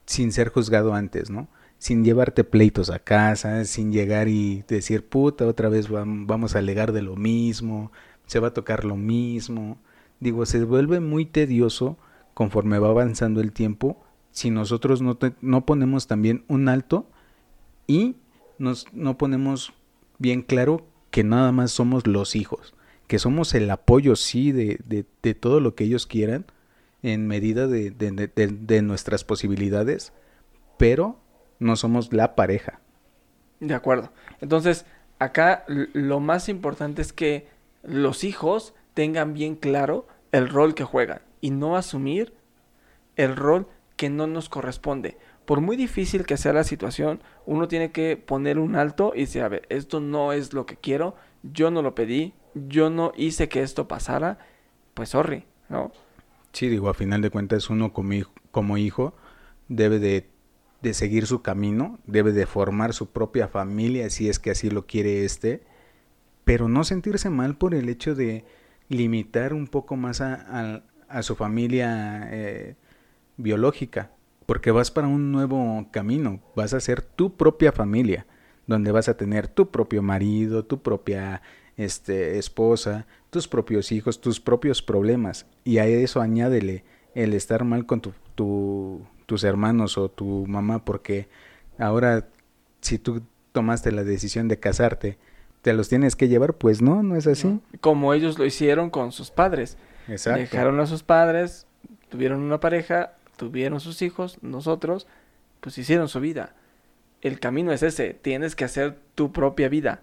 sin 0.07 0.33
ser 0.33 0.49
juzgado 0.49 0.95
antes, 0.95 1.31
¿no? 1.31 1.47
Sin 1.79 2.05
llevarte 2.05 2.43
pleitos 2.43 2.91
a 2.91 2.99
casa, 2.99 3.65
sin 3.65 3.93
llegar 3.93 4.27
y 4.27 4.65
decir, 4.67 5.07
puta, 5.07 5.47
otra 5.47 5.69
vez 5.69 5.89
vamos 5.89 6.57
a 6.57 6.59
alegar 6.59 6.93
de 6.93 7.03
lo 7.03 7.15
mismo, 7.15 7.93
se 8.27 8.41
va 8.41 8.49
a 8.49 8.55
tocar 8.55 8.85
lo 8.85 8.97
mismo 8.97 9.79
digo, 10.25 10.47
se 10.47 10.65
vuelve 10.65 11.01
muy 11.01 11.27
tedioso 11.27 11.99
conforme 12.33 12.79
va 12.79 12.89
avanzando 12.89 13.41
el 13.43 13.53
tiempo 13.53 14.03
si 14.31 14.51
nosotros 14.51 15.03
no, 15.03 15.19
no 15.43 15.67
ponemos 15.67 16.09
también 16.09 16.45
un 16.49 16.69
alto 16.69 17.07
y 17.87 18.17
nos, 18.59 18.87
no 18.93 19.19
ponemos 19.19 19.75
bien 20.19 20.43
claro 20.43 20.87
que 21.11 21.23
nada 21.23 21.53
más 21.53 21.71
somos 21.71 22.07
los 22.07 22.35
hijos, 22.35 22.75
que 23.07 23.19
somos 23.21 23.55
el 23.55 23.71
apoyo, 23.71 24.17
sí, 24.17 24.51
de, 24.51 24.81
de, 24.87 25.05
de 25.23 25.35
todo 25.35 25.61
lo 25.61 25.75
que 25.75 25.85
ellos 25.85 26.07
quieran 26.07 26.47
en 27.03 27.27
medida 27.29 27.67
de, 27.69 27.91
de, 27.91 28.83
nuestras 28.83 29.25
posibilidades, 29.25 30.15
pero 30.79 31.21
no 31.59 31.77
somos 31.77 32.13
la 32.15 32.35
pareja. 32.35 32.81
De 33.61 33.75
acuerdo. 33.75 34.11
Entonces, 34.41 34.87
acá 35.19 35.65
lo 35.69 36.19
más 36.19 36.49
importante 36.49 37.03
es 37.03 37.13
que 37.13 37.47
los 37.83 38.25
hijos 38.25 38.75
tengan 38.95 39.35
bien 39.35 39.55
claro 39.55 40.07
el 40.35 40.49
rol 40.49 40.75
que 40.75 40.83
juegan 40.83 41.21
y 41.41 41.51
no 41.53 41.77
asumir 41.77 42.35
el 43.15 43.37
rol 43.37 43.69
que 43.95 44.11
no 44.11 44.27
nos 44.27 44.49
corresponde. 44.49 45.17
Por 45.45 45.61
muy 45.61 45.77
difícil 45.77 46.27
que 46.27 46.37
sea 46.37 46.53
la 46.53 46.65
situación, 46.65 47.23
uno 47.47 47.69
tiene 47.69 47.93
que 47.93 48.17
poner 48.17 48.59
un 48.59 48.75
alto 48.75 49.13
y 49.15 49.21
decir, 49.21 49.43
a 49.43 49.49
ver, 49.49 49.65
esto 49.69 50.01
no 50.01 50.33
es 50.33 50.53
lo 50.53 50.67
que 50.67 50.77
quiero, 50.77 51.15
yo 51.45 51.71
no 51.71 51.83
lo 51.83 51.95
pedí, 51.95 52.35
yo 52.55 52.91
no 52.91 53.13
hice 53.17 53.49
que 53.49 53.63
esto 53.63 53.87
pasara, 53.87 54.39
pues 54.95 55.11
sorry, 55.11 55.45
¿no? 55.69 55.93
Sí, 56.53 56.69
digo, 56.69 56.89
a 56.89 56.95
final 56.95 57.23
de 57.23 57.31
cuentas 57.31 57.71
uno 57.71 57.93
como 57.93 58.15
hijo, 58.15 58.33
como 58.51 58.77
hijo 58.77 59.15
debe 59.69 60.01
de, 60.01 60.29
de 60.83 60.95
seguir 60.95 61.29
su 61.29 61.43
camino, 61.43 62.01
debe 62.07 62.33
de 62.33 62.47
formar 62.47 62.93
su 62.93 63.11
propia 63.11 63.47
familia 63.47 64.11
si 64.11 64.29
es 64.29 64.41
que 64.41 64.51
así 64.51 64.69
lo 64.69 64.85
quiere 64.87 65.25
este, 65.25 65.63
pero 66.45 66.69
no 66.69 66.83
sentirse 66.83 67.31
mal 67.31 67.57
por 67.57 67.73
el 67.73 67.89
hecho 67.89 68.17
de, 68.17 68.45
limitar 68.89 69.53
un 69.55 69.67
poco 69.67 69.97
más 69.97 70.21
a, 70.21 70.83
a, 71.09 71.23
su 71.23 71.35
familia 71.37 72.29
eh, 72.31 72.77
biológica, 73.37 74.11
porque 74.47 74.71
vas 74.71 74.91
para 74.91 75.09
un 75.09 75.33
nuevo 75.33 75.87
camino, 75.91 76.41
vas 76.55 76.75
a 76.75 76.81
ser 76.81 77.03
tu 77.03 77.37
propia 77.37 77.73
familia, 77.73 78.27
donde 78.67 78.93
vas 78.93 79.09
a 79.09 79.17
tener 79.17 79.49
tu 79.49 79.71
propio 79.71 80.03
marido, 80.03 80.65
tu 80.65 80.83
propia 80.83 81.43
este, 81.77 82.39
esposa, 82.39 83.07
tus 83.31 83.49
propios 83.49 83.93
hijos, 83.93 84.21
tus 84.21 84.41
propios 84.41 84.83
problemas, 84.83 85.47
y 85.65 85.79
a 85.79 85.87
eso 85.87 86.21
añádele 86.21 86.85
el 87.15 87.33
estar 87.33 87.65
mal 87.65 87.87
con 87.87 88.01
tu, 88.01 88.13
tu, 88.35 89.07
tus 89.27 89.45
hermanos 89.45 89.99
o 89.99 90.11
tu 90.11 90.47
mamá, 90.47 90.85
porque 90.85 91.29
ahora 91.79 92.29
si 92.81 92.99
tú 92.99 93.23
tomaste 93.53 93.93
la 93.93 94.05
decisión 94.05 94.49
de 94.49 94.59
casarte, 94.59 95.17
te 95.65 95.73
los 95.73 95.89
tienes 95.89 96.15
que 96.15 96.29
llevar, 96.29 96.53
pues 96.53 96.83
no, 96.83 97.03
no 97.03 97.17
es 97.17 97.27
así. 97.27 97.59
Como 97.81 98.13
ellos 98.13 98.39
lo 98.39 98.45
hicieron 98.45 98.91
con 98.91 99.13
sus 99.13 99.31
padres. 99.31 99.79
Exacto. 100.09 100.41
Dejaron 100.41 100.79
a 100.79 100.87
sus 100.87 101.03
padres, 101.03 101.67
tuvieron 102.11 102.43
una 102.43 102.61
pareja, 102.61 103.15
tuvieron 103.39 103.81
sus 103.81 104.03
hijos, 104.03 104.37
nosotros, 104.43 105.07
pues 105.61 105.79
hicieron 105.79 106.09
su 106.11 106.21
vida. 106.21 106.55
El 107.23 107.41
camino 107.41 107.73
es 107.73 107.83
ese, 107.83 108.13
tienes 108.13 108.55
que 108.55 108.67
hacer 108.67 108.99
tu 109.15 109.33
propia 109.33 109.71
vida. 109.71 110.03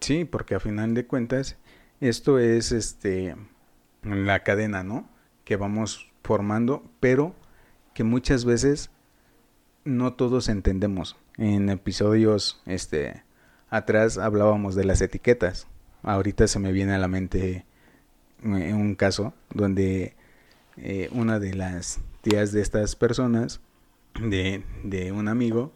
Sí, 0.00 0.26
porque 0.26 0.54
a 0.54 0.60
final 0.60 0.92
de 0.92 1.06
cuentas, 1.06 1.56
esto 2.02 2.38
es 2.38 2.70
este 2.70 3.34
la 4.02 4.40
cadena, 4.40 4.84
¿no? 4.84 5.08
Que 5.44 5.56
vamos 5.56 6.10
formando, 6.22 6.84
pero 7.00 7.34
que 7.94 8.04
muchas 8.04 8.44
veces 8.44 8.90
no 9.84 10.12
todos 10.12 10.50
entendemos 10.50 11.16
En 11.38 11.70
episodios 11.70 12.60
este 12.66 13.22
atrás 13.70 14.18
hablábamos 14.18 14.74
de 14.74 14.84
las 14.84 15.00
etiquetas. 15.00 15.66
Ahorita 16.02 16.46
se 16.46 16.58
me 16.58 16.72
viene 16.72 16.94
a 16.94 16.98
la 16.98 17.08
mente 17.08 17.66
eh, 18.44 18.72
un 18.72 18.94
caso 18.94 19.34
donde 19.52 20.14
eh, 20.76 21.08
una 21.12 21.38
de 21.38 21.54
las 21.54 22.00
tías 22.22 22.52
de 22.52 22.60
estas 22.60 22.96
personas, 22.96 23.60
de, 24.20 24.64
de 24.84 25.12
un 25.12 25.28
amigo, 25.28 25.72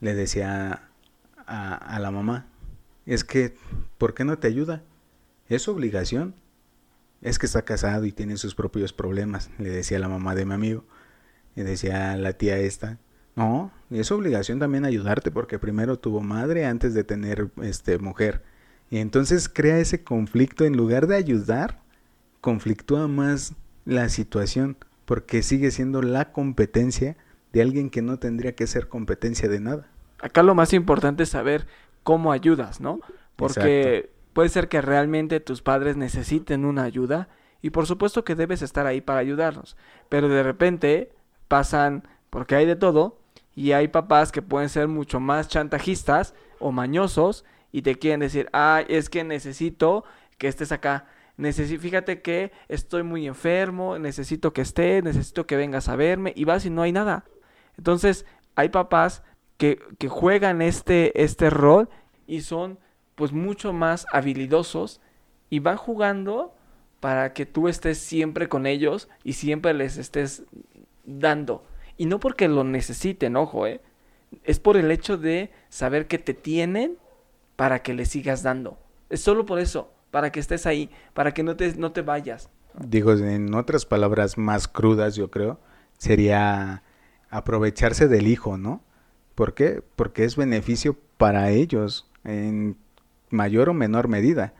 le 0.00 0.14
decía 0.14 0.88
a, 1.46 1.74
a, 1.74 1.98
la 2.00 2.10
mamá, 2.10 2.46
es 3.06 3.24
que, 3.24 3.54
¿por 3.98 4.14
qué 4.14 4.24
no 4.24 4.38
te 4.38 4.48
ayuda? 4.48 4.82
Es 5.48 5.68
obligación. 5.68 6.34
Es 7.20 7.38
que 7.38 7.46
está 7.46 7.62
casado 7.62 8.04
y 8.04 8.10
tiene 8.10 8.36
sus 8.36 8.56
propios 8.56 8.92
problemas, 8.92 9.48
le 9.58 9.70
decía 9.70 10.00
la 10.00 10.08
mamá 10.08 10.34
de 10.34 10.44
mi 10.44 10.54
amigo. 10.54 10.84
Y 11.54 11.62
decía 11.62 12.16
la 12.16 12.32
tía 12.32 12.58
esta, 12.58 12.98
no, 13.34 13.70
es 13.90 14.08
su 14.08 14.14
obligación 14.14 14.58
también 14.58 14.84
ayudarte 14.84 15.30
porque 15.30 15.58
primero 15.58 15.98
tuvo 15.98 16.20
madre 16.20 16.66
antes 16.66 16.94
de 16.94 17.04
tener 17.04 17.50
este 17.62 17.98
mujer. 17.98 18.42
Y 18.90 18.98
entonces 18.98 19.48
crea 19.48 19.78
ese 19.78 20.04
conflicto 20.04 20.64
en 20.64 20.76
lugar 20.76 21.06
de 21.06 21.16
ayudar, 21.16 21.80
conflictúa 22.40 23.08
más 23.08 23.54
la 23.84 24.08
situación 24.08 24.76
porque 25.06 25.42
sigue 25.42 25.70
siendo 25.70 26.02
la 26.02 26.32
competencia 26.32 27.16
de 27.52 27.62
alguien 27.62 27.90
que 27.90 28.02
no 28.02 28.18
tendría 28.18 28.54
que 28.54 28.66
ser 28.66 28.88
competencia 28.88 29.48
de 29.48 29.60
nada. 29.60 29.88
Acá 30.20 30.42
lo 30.42 30.54
más 30.54 30.72
importante 30.72 31.24
es 31.24 31.30
saber 31.30 31.66
cómo 32.02 32.32
ayudas, 32.32 32.80
¿no? 32.80 33.00
Porque 33.36 34.10
puede 34.32 34.48
ser 34.48 34.68
que 34.68 34.80
realmente 34.80 35.40
tus 35.40 35.62
padres 35.62 35.96
necesiten 35.96 36.64
una 36.64 36.84
ayuda 36.84 37.28
y 37.60 37.70
por 37.70 37.86
supuesto 37.86 38.24
que 38.24 38.34
debes 38.34 38.62
estar 38.62 38.86
ahí 38.86 39.00
para 39.00 39.20
ayudarnos, 39.20 39.76
pero 40.08 40.28
de 40.28 40.42
repente 40.42 41.12
pasan, 41.48 42.08
porque 42.30 42.56
hay 42.56 42.66
de 42.66 42.76
todo, 42.76 43.21
y 43.54 43.72
hay 43.72 43.88
papás 43.88 44.32
que 44.32 44.42
pueden 44.42 44.68
ser 44.68 44.88
mucho 44.88 45.20
más 45.20 45.48
chantajistas 45.48 46.34
o 46.58 46.72
mañosos 46.72 47.44
y 47.70 47.82
te 47.82 47.96
quieren 47.96 48.20
decir, 48.20 48.48
ay, 48.52 48.84
es 48.88 49.10
que 49.10 49.24
necesito 49.24 50.04
que 50.38 50.48
estés 50.48 50.72
acá. 50.72 51.06
fíjate 51.36 52.22
que 52.22 52.52
estoy 52.68 53.02
muy 53.02 53.26
enfermo, 53.26 53.98
necesito 53.98 54.52
que 54.52 54.62
estés, 54.62 55.02
necesito 55.02 55.46
que 55.46 55.56
vengas 55.56 55.88
a 55.88 55.96
verme 55.96 56.32
y 56.36 56.44
vas 56.44 56.64
y 56.64 56.70
no 56.70 56.82
hay 56.82 56.92
nada. 56.92 57.24
Entonces, 57.76 58.26
hay 58.54 58.68
papás 58.68 59.22
que, 59.56 59.80
que 59.98 60.08
juegan 60.08 60.62
este, 60.62 61.22
este 61.22 61.50
rol 61.50 61.88
y 62.26 62.42
son 62.42 62.78
pues 63.14 63.32
mucho 63.32 63.72
más 63.72 64.06
habilidosos 64.12 65.00
y 65.50 65.58
van 65.58 65.76
jugando 65.76 66.54
para 67.00 67.32
que 67.32 67.46
tú 67.46 67.68
estés 67.68 67.98
siempre 67.98 68.48
con 68.48 68.66
ellos 68.66 69.08
y 69.24 69.34
siempre 69.34 69.74
les 69.74 69.96
estés 69.98 70.44
dando. 71.04 71.64
Y 71.96 72.06
no 72.06 72.20
porque 72.20 72.48
lo 72.48 72.64
necesiten, 72.64 73.36
ojo, 73.36 73.66
¿eh? 73.66 73.80
Es 74.44 74.58
por 74.58 74.76
el 74.76 74.90
hecho 74.90 75.18
de 75.18 75.50
saber 75.68 76.06
que 76.06 76.18
te 76.18 76.34
tienen 76.34 76.96
para 77.56 77.82
que 77.82 77.94
le 77.94 78.06
sigas 78.06 78.42
dando. 78.42 78.78
Es 79.10 79.20
solo 79.20 79.44
por 79.44 79.58
eso, 79.58 79.92
para 80.10 80.32
que 80.32 80.40
estés 80.40 80.66
ahí, 80.66 80.90
para 81.12 81.34
que 81.34 81.42
no 81.42 81.56
te, 81.56 81.74
no 81.76 81.92
te 81.92 82.02
vayas. 82.02 82.48
Digo, 82.78 83.12
en 83.12 83.54
otras 83.54 83.84
palabras 83.84 84.38
más 84.38 84.66
crudas, 84.68 85.14
yo 85.16 85.30
creo, 85.30 85.60
sería 85.98 86.82
aprovecharse 87.28 88.08
del 88.08 88.26
hijo, 88.26 88.56
¿no? 88.56 88.82
¿Por 89.34 89.54
qué? 89.54 89.82
Porque 89.96 90.24
es 90.24 90.36
beneficio 90.36 90.96
para 91.16 91.50
ellos 91.50 92.10
en 92.24 92.76
mayor 93.30 93.68
o 93.68 93.74
menor 93.74 94.08
medida. 94.08 94.54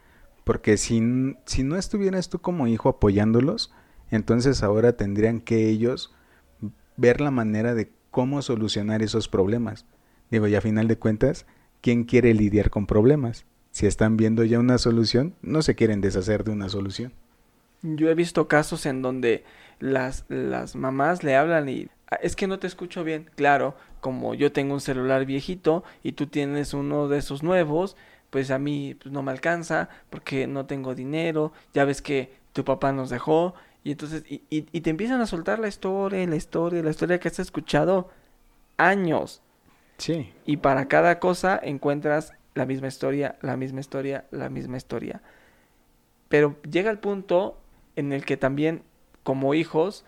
Porque 0.44 0.76
si, 0.76 1.36
si 1.46 1.62
no 1.62 1.76
estuvieras 1.76 2.28
tú 2.28 2.40
como 2.40 2.66
hijo 2.66 2.88
apoyándolos, 2.88 3.72
entonces 4.10 4.62
ahora 4.62 4.96
tendrían 4.96 5.40
que 5.40 5.68
ellos 5.68 6.14
ver 6.96 7.20
la 7.20 7.30
manera 7.30 7.74
de 7.74 7.90
cómo 8.10 8.42
solucionar 8.42 9.02
esos 9.02 9.28
problemas. 9.28 9.86
Digo, 10.30 10.46
y 10.46 10.54
a 10.54 10.60
final 10.60 10.88
de 10.88 10.98
cuentas, 10.98 11.46
¿quién 11.80 12.04
quiere 12.04 12.34
lidiar 12.34 12.70
con 12.70 12.86
problemas? 12.86 13.44
Si 13.70 13.86
están 13.86 14.16
viendo 14.16 14.44
ya 14.44 14.58
una 14.58 14.78
solución, 14.78 15.34
no 15.42 15.62
se 15.62 15.74
quieren 15.74 16.00
deshacer 16.00 16.44
de 16.44 16.52
una 16.52 16.68
solución. 16.68 17.12
Yo 17.82 18.08
he 18.10 18.14
visto 18.14 18.46
casos 18.46 18.86
en 18.86 19.02
donde 19.02 19.44
las, 19.80 20.24
las 20.28 20.76
mamás 20.76 21.24
le 21.24 21.34
hablan 21.34 21.68
y 21.68 21.88
ah, 22.10 22.16
es 22.22 22.36
que 22.36 22.46
no 22.46 22.58
te 22.58 22.66
escucho 22.66 23.02
bien. 23.02 23.28
Claro, 23.34 23.74
como 24.00 24.34
yo 24.34 24.52
tengo 24.52 24.74
un 24.74 24.80
celular 24.80 25.24
viejito 25.26 25.82
y 26.02 26.12
tú 26.12 26.26
tienes 26.26 26.74
uno 26.74 27.08
de 27.08 27.18
esos 27.18 27.42
nuevos, 27.42 27.96
pues 28.30 28.50
a 28.50 28.58
mí 28.58 28.96
pues, 29.02 29.12
no 29.12 29.22
me 29.22 29.32
alcanza 29.32 29.88
porque 30.10 30.46
no 30.46 30.66
tengo 30.66 30.94
dinero, 30.94 31.52
ya 31.74 31.84
ves 31.84 32.02
que 32.02 32.34
tu 32.52 32.64
papá 32.64 32.92
nos 32.92 33.10
dejó 33.10 33.54
y 33.84 33.92
entonces, 33.92 34.24
y, 34.28 34.42
y, 34.48 34.80
te 34.80 34.90
empiezan 34.90 35.20
a 35.20 35.26
soltar 35.26 35.58
la 35.58 35.68
historia, 35.68 36.24
la 36.26 36.36
historia, 36.36 36.82
la 36.82 36.90
historia 36.90 37.18
que 37.18 37.28
has 37.28 37.40
escuchado 37.40 38.10
años. 38.76 39.42
Sí. 39.98 40.32
Y 40.46 40.58
para 40.58 40.86
cada 40.86 41.18
cosa 41.18 41.58
encuentras 41.60 42.32
la 42.54 42.64
misma 42.64 42.88
historia, 42.88 43.36
la 43.40 43.56
misma 43.56 43.80
historia, 43.80 44.24
la 44.30 44.50
misma 44.50 44.76
historia. 44.76 45.20
Pero 46.28 46.56
llega 46.62 46.90
el 46.90 46.98
punto 46.98 47.58
en 47.96 48.12
el 48.12 48.24
que 48.24 48.36
también, 48.36 48.82
como 49.24 49.52
hijos, 49.54 50.04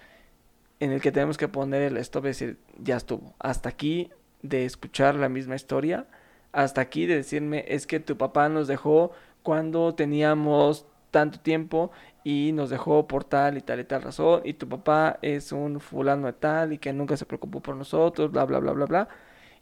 en 0.81 0.93
el 0.93 1.01
que 1.01 1.13
tenemos 1.13 1.37
que 1.37 1.49
poner 1.49 1.83
el 1.83 1.97
stop 1.97 2.25
y 2.25 2.29
decir, 2.29 2.59
ya 2.79 2.97
estuvo, 2.97 3.35
hasta 3.39 3.69
aquí 3.69 4.11
de 4.43 4.67
escuchar 4.67 5.17
la 5.17 5.29
misma 5.29 5.57
historia, 5.57 6.07
hasta 6.53 6.81
aquí 6.81 7.07
de 7.07 7.17
decirme, 7.17 7.65
es 7.69 7.87
que 7.87 8.01
tu 8.01 8.17
papá 8.17 8.49
nos 8.49 8.69
dejó 8.69 9.13
cuando 9.43 9.95
teníamos 9.95 10.87
tanto 11.11 11.41
tiempo 11.41 11.91
y 12.25 12.53
nos 12.53 12.71
dejó 12.71 13.07
por 13.07 13.23
tal 13.23 13.59
y 13.59 13.61
tal 13.61 13.81
y 13.81 13.85
tal 13.85 14.03
razón 14.03 14.41
y 14.45 14.55
tu 14.55 14.67
papá 14.67 15.19
es 15.21 15.53
un 15.53 15.79
fulano 15.79 16.27
de 16.27 16.33
tal 16.33 16.73
y 16.73 16.79
que 16.79 16.93
nunca 16.93 17.19
se 17.19 17.27
preocupó 17.27 17.61
por 17.61 17.77
nosotros, 17.77 18.33
bla, 18.33 18.47
bla, 18.47 18.59
bla, 18.59 18.73
bla, 18.73 18.87
bla. 18.87 19.09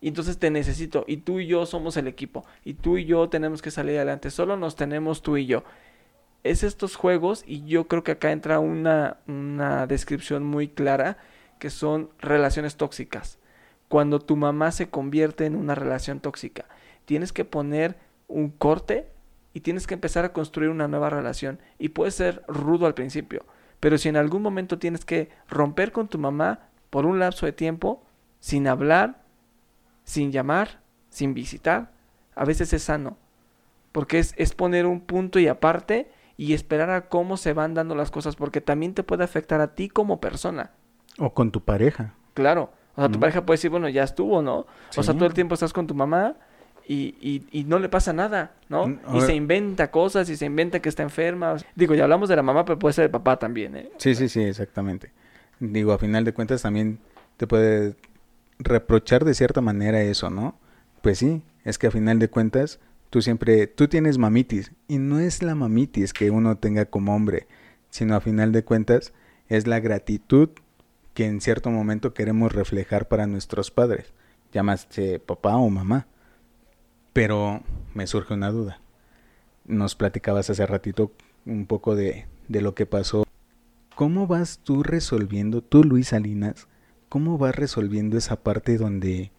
Y 0.01 0.09
entonces 0.09 0.39
te 0.39 0.51
necesito 0.51 1.05
y 1.07 1.19
tú 1.19 1.41
y 1.41 1.47
yo 1.49 1.67
somos 1.67 1.97
el 1.97 2.07
equipo 2.07 2.45
y 2.65 2.75
tú 2.75 2.97
y 2.99 3.05
yo 3.05 3.29
tenemos 3.29 3.63
que 3.63 3.73
salir 3.73 3.97
adelante, 3.97 4.31
solo 4.31 4.57
nos 4.57 4.77
tenemos 4.77 5.23
tú 5.23 5.37
y 5.37 5.47
yo. 5.47 5.65
Es 6.45 6.63
estos 6.63 6.97
juegos 6.97 7.45
y 7.47 7.65
yo 7.67 7.89
creo 7.89 8.03
que 8.05 8.13
acá 8.13 8.33
entra 8.33 8.59
una, 8.61 9.19
una 9.27 9.87
descripción 9.87 10.45
muy 10.45 10.69
clara 10.69 11.19
que 11.59 11.71
son 11.71 12.11
relaciones 12.19 12.77
tóxicas. 12.77 13.39
Cuando 13.89 14.19
tu 14.21 14.37
mamá 14.37 14.73
se 14.73 14.89
convierte 14.89 15.47
en 15.47 15.55
una 15.55 15.75
relación 15.75 16.21
tóxica, 16.21 16.65
tienes 17.05 17.33
que 17.33 17.45
poner 17.45 17.97
un 18.27 18.51
corte 18.51 19.09
y 19.55 19.61
tienes 19.61 19.87
que 19.87 19.95
empezar 19.95 20.25
a 20.25 20.33
construir 20.33 20.71
una 20.71 20.89
nueva 20.89 21.11
relación. 21.11 21.59
Y 21.79 21.91
puede 21.91 22.11
ser 22.11 22.43
rudo 22.49 22.87
al 22.87 22.95
principio, 22.95 23.45
pero 23.81 23.99
si 23.99 24.09
en 24.09 24.17
algún 24.17 24.43
momento 24.43 24.79
tienes 24.79 25.05
que 25.05 25.31
romper 25.49 25.93
con 25.93 26.09
tu 26.09 26.19
mamá 26.19 26.69
por 26.91 27.07
un 27.07 27.19
lapso 27.19 27.47
de 27.47 27.53
tiempo, 27.53 28.03
sin 28.41 28.67
hablar, 28.69 29.23
sin 30.05 30.33
llamar, 30.33 30.81
sin 31.11 31.35
visitar, 31.35 31.93
a 32.35 32.45
veces 32.45 32.73
es 32.73 32.85
sano. 32.85 33.17
Porque 33.93 34.19
es, 34.19 34.35
es 34.37 34.55
poner 34.55 34.87
un 34.87 35.01
punto 35.01 35.39
y 35.39 35.49
aparte 35.49 36.11
y 36.37 36.55
esperar 36.55 36.91
a 36.91 37.09
cómo 37.09 37.37
se 37.37 37.53
van 37.53 37.75
dando 37.75 37.95
las 37.95 38.11
cosas, 38.11 38.37
porque 38.37 38.61
también 38.61 38.95
te 38.95 39.03
puede 39.03 39.25
afectar 39.25 39.61
a 39.61 39.75
ti 39.75 39.89
como 39.89 40.21
persona. 40.21 40.71
O 41.19 41.35
con 41.35 41.51
tu 41.51 41.63
pareja. 41.63 42.15
Claro. 42.35 42.73
O 42.95 43.01
sea, 43.01 43.11
tu 43.11 43.21
pareja 43.21 43.45
puede 43.45 43.57
decir, 43.57 43.71
bueno, 43.71 43.89
ya 43.89 44.03
estuvo, 44.03 44.43
¿no? 44.43 44.67
O 44.97 45.03
sea, 45.03 45.15
todo 45.15 45.27
el 45.27 45.35
tiempo 45.35 45.55
estás 45.55 45.73
con 45.73 45.87
tu 45.87 45.95
mamá 45.95 46.37
y, 46.87 47.15
y, 47.21 47.47
y, 47.51 47.65
no 47.65 47.79
le 47.79 47.89
pasa 47.89 48.13
nada, 48.13 48.53
¿no? 48.69 48.87
Mm, 48.89 48.99
y 49.15 49.21
se 49.21 49.35
inventa 49.35 49.91
cosas 49.91 50.29
y 50.29 50.37
se 50.37 50.47
inventa 50.47 50.81
que 50.81 50.89
está 50.89 51.03
enferma. 51.03 51.57
Digo, 51.75 51.95
ya 51.95 52.05
hablamos 52.05 52.29
de 52.29 52.37
la 52.37 52.43
mamá, 52.43 52.65
pero 52.65 52.79
puede 52.79 52.93
ser 52.93 53.05
el 53.05 53.11
papá 53.11 53.39
también, 53.39 53.77
¿eh? 53.77 53.91
Sí, 53.99 54.15
sí, 54.15 54.29
sí, 54.29 54.43
exactamente. 54.43 55.13
Digo, 55.61 55.93
a 55.93 55.99
final 55.99 56.25
de 56.25 56.33
cuentas 56.33 56.63
también 56.63 56.99
te 57.37 57.47
puede 57.47 57.95
reprochar 58.59 59.25
de 59.25 59.35
cierta 59.35 59.61
manera 59.61 60.03
eso, 60.03 60.31
¿no? 60.31 60.59
Pues 61.03 61.19
sí, 61.19 61.43
es 61.65 61.79
que 61.79 61.89
a 61.89 61.91
final 61.91 62.19
de 62.19 62.29
cuentas 62.29 62.81
tú 63.11 63.23
siempre, 63.23 63.67
tú 63.67 63.89
tienes 63.89 64.19
mamitis 64.19 64.73
y 64.89 64.99
no 64.99 65.19
es 65.19 65.43
la 65.43 65.55
mamitis 65.55 66.13
que 66.13 66.31
uno 66.31 66.57
tenga 66.57 66.87
como 66.87 67.15
hombre, 67.15 67.47
sino 67.91 68.17
a 68.17 68.21
final 68.21 68.53
de 68.53 68.65
cuentas 68.65 69.13
es 69.49 69.67
la 69.67 69.81
gratitud 69.81 70.51
que 71.15 71.27
en 71.27 71.41
cierto 71.41 71.71
momento 71.71 72.15
queremos 72.15 72.53
reflejar 72.53 73.09
para 73.09 73.27
nuestros 73.27 73.71
padres, 73.71 74.15
llamaste 74.53 75.19
papá 75.19 75.57
o 75.57 75.69
mamá. 75.69 76.07
Pero 77.13 77.63
me 77.95 78.07
surge 78.07 78.35
una 78.35 78.51
duda. 78.51 78.81
Nos 79.65 79.95
platicabas 79.95 80.51
hace 80.51 80.67
ratito 80.67 81.13
un 81.47 81.67
poco 81.67 81.95
de, 81.95 82.27
de 82.49 82.63
lo 82.63 82.75
que 82.75 82.87
pasó. 82.87 83.25
¿Cómo 83.95 84.27
vas 84.27 84.61
tú 84.63 84.83
resolviendo, 84.83 85.63
tú 85.63 85.85
Luis 85.85 86.09
Salinas, 86.09 86.69
cómo 87.09 87.39
vas 87.39 87.55
resolviendo 87.55 88.17
esa 88.17 88.37
parte 88.37 88.79
donde 88.79 89.31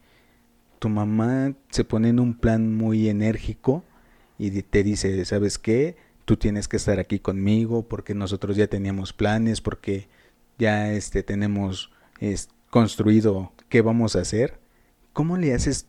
tu 0.80 0.90
mamá 0.90 1.54
se 1.70 1.84
pone 1.84 2.10
en 2.10 2.20
un 2.20 2.36
plan 2.36 2.76
muy 2.76 3.10
enérgico 3.10 3.84
y 4.38 4.62
te 4.62 4.84
dice, 4.84 5.24
¿sabes 5.26 5.58
qué? 5.58 5.96
Tú 6.26 6.38
tienes 6.38 6.68
que 6.68 6.78
estar 6.78 7.00
aquí 7.00 7.20
conmigo 7.20 7.88
porque 7.88 8.14
nosotros 8.14 8.58
ya 8.58 8.68
teníamos 8.68 9.14
planes, 9.14 9.62
porque 9.62 10.08
ya 10.58 10.92
este 10.94 11.24
tenemos 11.24 11.92
es, 12.20 12.50
construido 12.74 13.52
qué 13.70 13.84
vamos 13.84 14.16
a 14.16 14.22
hacer. 14.22 14.60
¿Cómo 15.14 15.38
le 15.38 15.54
haces 15.54 15.86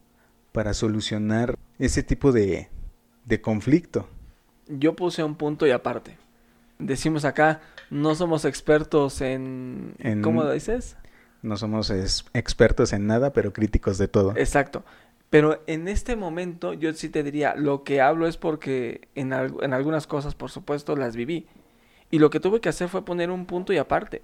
para 0.55 0.73
solucionar 0.73 1.59
ese 1.81 2.05
tipo 2.05 2.31
de, 2.31 2.69
de 3.25 3.41
conflicto. 3.41 4.09
Yo 4.69 4.95
puse 4.95 5.25
un 5.25 5.35
punto 5.35 5.67
y 5.67 5.73
aparte. 5.73 6.17
Decimos 6.79 7.25
acá, 7.25 7.61
no 7.91 8.15
somos 8.15 8.45
expertos 8.45 9.21
en... 9.21 9.97
¿Cómo 10.23 10.45
lo 10.45 10.53
dices? 10.53 10.97
No 11.43 11.57
somos 11.57 11.91
expertos 12.35 12.93
en 12.93 13.09
nada, 13.09 13.33
pero 13.33 13.53
críticos 13.53 13.99
de 13.99 14.07
todo. 14.07 14.33
Exacto. 14.37 14.85
Pero 15.29 15.61
en 15.67 15.89
este 15.89 16.15
momento 16.15 16.73
yo 16.73 16.93
sí 16.93 17.09
te 17.09 17.25
diría, 17.25 17.57
lo 17.57 17.83
que 17.83 18.01
hablo 18.01 18.29
es 18.29 18.37
porque 18.37 19.09
en, 19.17 19.33
en 19.33 19.73
algunas 19.73 20.07
cosas, 20.07 20.37
por 20.37 20.53
supuesto, 20.53 20.95
las 20.95 21.17
viví. 21.17 21.49
Y 22.13 22.21
lo 22.21 22.31
que 22.31 22.39
tuve 22.39 22.61
que 22.61 22.69
hacer 22.69 22.89
fue 22.89 23.05
poner 23.05 23.33
un 23.33 23.47
punto 23.47 23.73
y 23.73 23.79
aparte. 23.79 24.23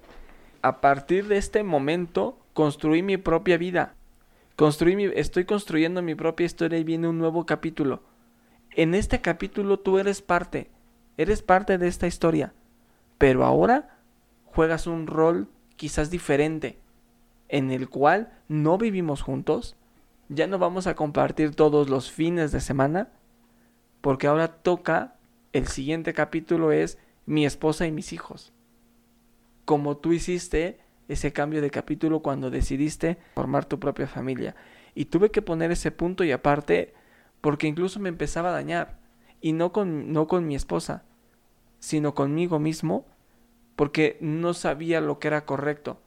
A 0.61 0.79
partir 0.79 1.27
de 1.27 1.35
este 1.35 1.61
momento, 1.63 2.37
construí 2.53 3.03
mi 3.03 3.17
propia 3.17 3.57
vida. 3.57 3.95
Construí 4.61 4.95
mi, 4.95 5.05
estoy 5.05 5.45
construyendo 5.45 6.03
mi 6.03 6.13
propia 6.13 6.45
historia 6.45 6.77
y 6.77 6.83
viene 6.83 7.07
un 7.07 7.17
nuevo 7.17 7.47
capítulo. 7.47 8.03
En 8.69 8.93
este 8.93 9.19
capítulo 9.19 9.79
tú 9.79 9.97
eres 9.97 10.21
parte. 10.21 10.69
Eres 11.17 11.41
parte 11.41 11.79
de 11.79 11.87
esta 11.87 12.05
historia. 12.05 12.53
Pero 13.17 13.43
ahora 13.43 13.97
juegas 14.45 14.85
un 14.85 15.07
rol 15.07 15.49
quizás 15.77 16.11
diferente, 16.11 16.77
en 17.49 17.71
el 17.71 17.89
cual 17.89 18.37
no 18.49 18.77
vivimos 18.77 19.23
juntos, 19.23 19.77
ya 20.29 20.45
no 20.45 20.59
vamos 20.59 20.85
a 20.85 20.93
compartir 20.93 21.55
todos 21.55 21.89
los 21.89 22.11
fines 22.11 22.51
de 22.51 22.61
semana, 22.61 23.09
porque 23.99 24.27
ahora 24.27 24.61
toca, 24.61 25.15
el 25.53 25.65
siguiente 25.69 26.13
capítulo 26.13 26.71
es 26.71 26.99
mi 27.25 27.47
esposa 27.47 27.87
y 27.87 27.91
mis 27.91 28.13
hijos. 28.13 28.53
Como 29.65 29.97
tú 29.97 30.13
hiciste 30.13 30.77
ese 31.11 31.33
cambio 31.33 31.61
de 31.61 31.69
capítulo 31.69 32.21
cuando 32.21 32.49
decidiste 32.49 33.17
formar 33.35 33.65
tu 33.65 33.79
propia 33.79 34.07
familia. 34.07 34.55
Y 34.95 35.05
tuve 35.05 35.29
que 35.29 35.41
poner 35.41 35.71
ese 35.71 35.91
punto 35.91 36.23
y 36.23 36.31
aparte 36.31 36.93
porque 37.41 37.67
incluso 37.67 37.99
me 37.99 38.09
empezaba 38.09 38.49
a 38.49 38.53
dañar. 38.53 38.97
Y 39.41 39.53
no 39.53 39.71
con, 39.71 40.13
no 40.13 40.27
con 40.27 40.47
mi 40.47 40.55
esposa, 40.55 41.03
sino 41.79 42.13
conmigo 42.13 42.59
mismo, 42.59 43.05
porque 43.75 44.17
no 44.21 44.53
sabía 44.53 45.01
lo 45.01 45.19
que 45.19 45.27
era 45.27 45.45
correcto. 45.45 45.99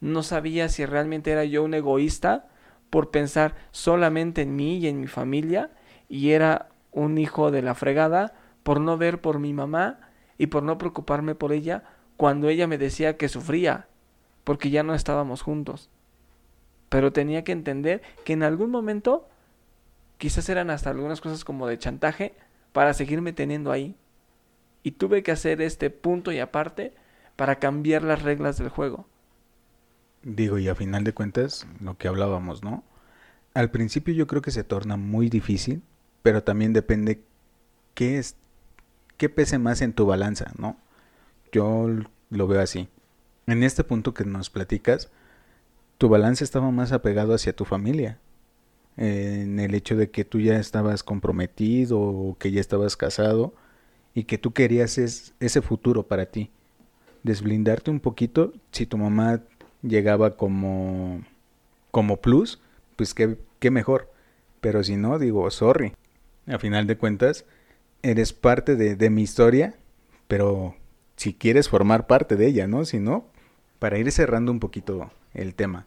No 0.00 0.22
sabía 0.22 0.68
si 0.68 0.84
realmente 0.86 1.30
era 1.30 1.44
yo 1.44 1.64
un 1.64 1.74
egoísta 1.74 2.48
por 2.90 3.10
pensar 3.10 3.56
solamente 3.70 4.42
en 4.42 4.54
mí 4.54 4.78
y 4.78 4.86
en 4.86 5.00
mi 5.00 5.06
familia, 5.06 5.70
y 6.08 6.30
era 6.30 6.68
un 6.92 7.18
hijo 7.18 7.50
de 7.50 7.62
la 7.62 7.74
fregada 7.74 8.34
por 8.62 8.80
no 8.80 8.96
ver 8.96 9.20
por 9.20 9.38
mi 9.38 9.52
mamá 9.52 10.00
y 10.38 10.46
por 10.46 10.62
no 10.62 10.78
preocuparme 10.78 11.34
por 11.34 11.52
ella 11.52 11.84
cuando 12.16 12.48
ella 12.50 12.66
me 12.66 12.76
decía 12.76 13.16
que 13.16 13.28
sufría, 13.30 13.88
porque 14.44 14.70
ya 14.70 14.82
no 14.82 14.94
estábamos 14.94 15.42
juntos. 15.42 15.88
Pero 16.88 17.12
tenía 17.12 17.44
que 17.44 17.52
entender 17.52 18.02
que 18.24 18.32
en 18.32 18.42
algún 18.42 18.70
momento 18.70 19.28
quizás 20.18 20.48
eran 20.48 20.70
hasta 20.70 20.90
algunas 20.90 21.20
cosas 21.20 21.44
como 21.44 21.66
de 21.66 21.78
chantaje 21.78 22.34
para 22.72 22.94
seguirme 22.94 23.32
teniendo 23.32 23.72
ahí. 23.72 23.96
Y 24.82 24.92
tuve 24.92 25.22
que 25.22 25.32
hacer 25.32 25.60
este 25.62 25.90
punto 25.90 26.32
y 26.32 26.40
aparte 26.40 26.92
para 27.36 27.56
cambiar 27.56 28.02
las 28.02 28.22
reglas 28.22 28.58
del 28.58 28.68
juego. 28.68 29.06
Digo, 30.22 30.58
y 30.58 30.68
a 30.68 30.74
final 30.74 31.04
de 31.04 31.14
cuentas, 31.14 31.66
lo 31.80 31.96
que 31.96 32.08
hablábamos, 32.08 32.62
¿no? 32.62 32.84
Al 33.54 33.70
principio 33.70 34.14
yo 34.14 34.26
creo 34.26 34.42
que 34.42 34.50
se 34.50 34.64
torna 34.64 34.96
muy 34.96 35.28
difícil, 35.28 35.82
pero 36.22 36.42
también 36.42 36.72
depende 36.72 37.22
qué 37.94 38.18
es, 38.18 38.36
qué 39.16 39.28
pese 39.28 39.58
más 39.58 39.80
en 39.80 39.92
tu 39.92 40.06
balanza, 40.06 40.52
¿no? 40.58 40.76
Yo 41.52 41.88
lo 42.28 42.46
veo 42.46 42.60
así. 42.60 42.88
En 43.50 43.64
este 43.64 43.82
punto 43.82 44.14
que 44.14 44.24
nos 44.24 44.48
platicas, 44.48 45.10
tu 45.98 46.08
balance 46.08 46.44
estaba 46.44 46.70
más 46.70 46.92
apegado 46.92 47.34
hacia 47.34 47.52
tu 47.52 47.64
familia. 47.64 48.16
En 48.96 49.58
el 49.58 49.74
hecho 49.74 49.96
de 49.96 50.08
que 50.08 50.24
tú 50.24 50.38
ya 50.38 50.56
estabas 50.60 51.02
comprometido 51.02 51.98
o 51.98 52.36
que 52.38 52.52
ya 52.52 52.60
estabas 52.60 52.96
casado 52.96 53.52
y 54.14 54.24
que 54.24 54.38
tú 54.38 54.52
querías 54.52 54.98
ese 54.98 55.62
futuro 55.62 56.04
para 56.04 56.26
ti. 56.26 56.52
Desblindarte 57.24 57.90
un 57.90 57.98
poquito, 57.98 58.52
si 58.70 58.86
tu 58.86 58.96
mamá 58.98 59.42
llegaba 59.82 60.36
como, 60.36 61.24
como 61.90 62.18
plus, 62.18 62.60
pues 62.94 63.14
qué, 63.14 63.36
qué 63.58 63.72
mejor. 63.72 64.12
Pero 64.60 64.84
si 64.84 64.94
no, 64.94 65.18
digo, 65.18 65.50
sorry. 65.50 65.92
A 66.46 66.60
final 66.60 66.86
de 66.86 66.96
cuentas, 66.96 67.44
eres 68.02 68.32
parte 68.32 68.76
de, 68.76 68.94
de 68.94 69.10
mi 69.10 69.22
historia, 69.22 69.74
pero 70.28 70.76
si 71.16 71.34
quieres 71.34 71.68
formar 71.68 72.06
parte 72.06 72.36
de 72.36 72.46
ella, 72.46 72.68
¿no? 72.68 72.84
Si 72.84 73.00
no, 73.00 73.29
para 73.80 73.98
ir 73.98 74.12
cerrando 74.12 74.52
un 74.52 74.60
poquito 74.60 75.10
el 75.34 75.56
tema. 75.56 75.86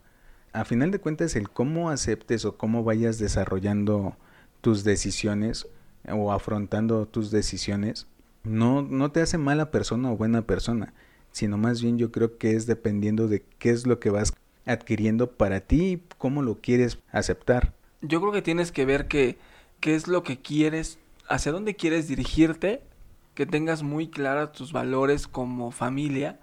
A 0.52 0.66
final 0.66 0.92
de 0.92 1.00
cuentas, 1.00 1.38
el 1.38 1.50
cómo 1.50 1.90
aceptes 1.90 2.44
o 2.44 2.58
cómo 2.58 2.84
vayas 2.84 3.18
desarrollando 3.20 4.18
tus 4.60 4.84
decisiones 4.84 5.68
o 6.12 6.34
afrontando 6.34 7.08
tus 7.08 7.32
decisiones, 7.32 8.08
no, 8.44 8.82
no 8.82 9.12
te 9.12 9.22
hace 9.22 9.38
mala 9.38 9.72
persona 9.72 10.12
o 10.12 10.18
buena 10.18 10.42
persona 10.42 10.94
sino 11.34 11.58
más 11.58 11.82
bien 11.82 11.98
yo 11.98 12.12
creo 12.12 12.38
que 12.38 12.56
es 12.56 12.66
dependiendo 12.68 13.28
de 13.28 13.44
qué 13.60 13.72
es 13.72 13.86
lo 13.86 14.00
que 14.00 14.12
vas 14.12 14.34
adquiriendo 14.66 15.32
para 15.32 15.60
ti 15.60 15.84
y 15.84 16.04
cómo 16.18 16.42
lo 16.42 16.62
quieres 16.62 17.00
aceptar. 17.12 17.74
Yo 18.02 18.22
creo 18.22 18.32
que 18.32 18.42
tienes 18.42 18.72
que 18.72 18.86
ver 18.86 19.08
que 19.08 19.38
qué 19.82 19.96
es 19.96 20.08
lo 20.08 20.24
que 20.24 20.40
quieres, 20.40 21.00
hacia 21.28 21.52
dónde 21.52 21.76
quieres 21.76 22.08
dirigirte, 22.08 22.84
que 23.34 23.46
tengas 23.46 23.82
muy 23.84 24.08
claras 24.08 24.54
tus 24.54 24.72
valores 24.72 25.28
como 25.28 25.72
familia. 25.72 26.40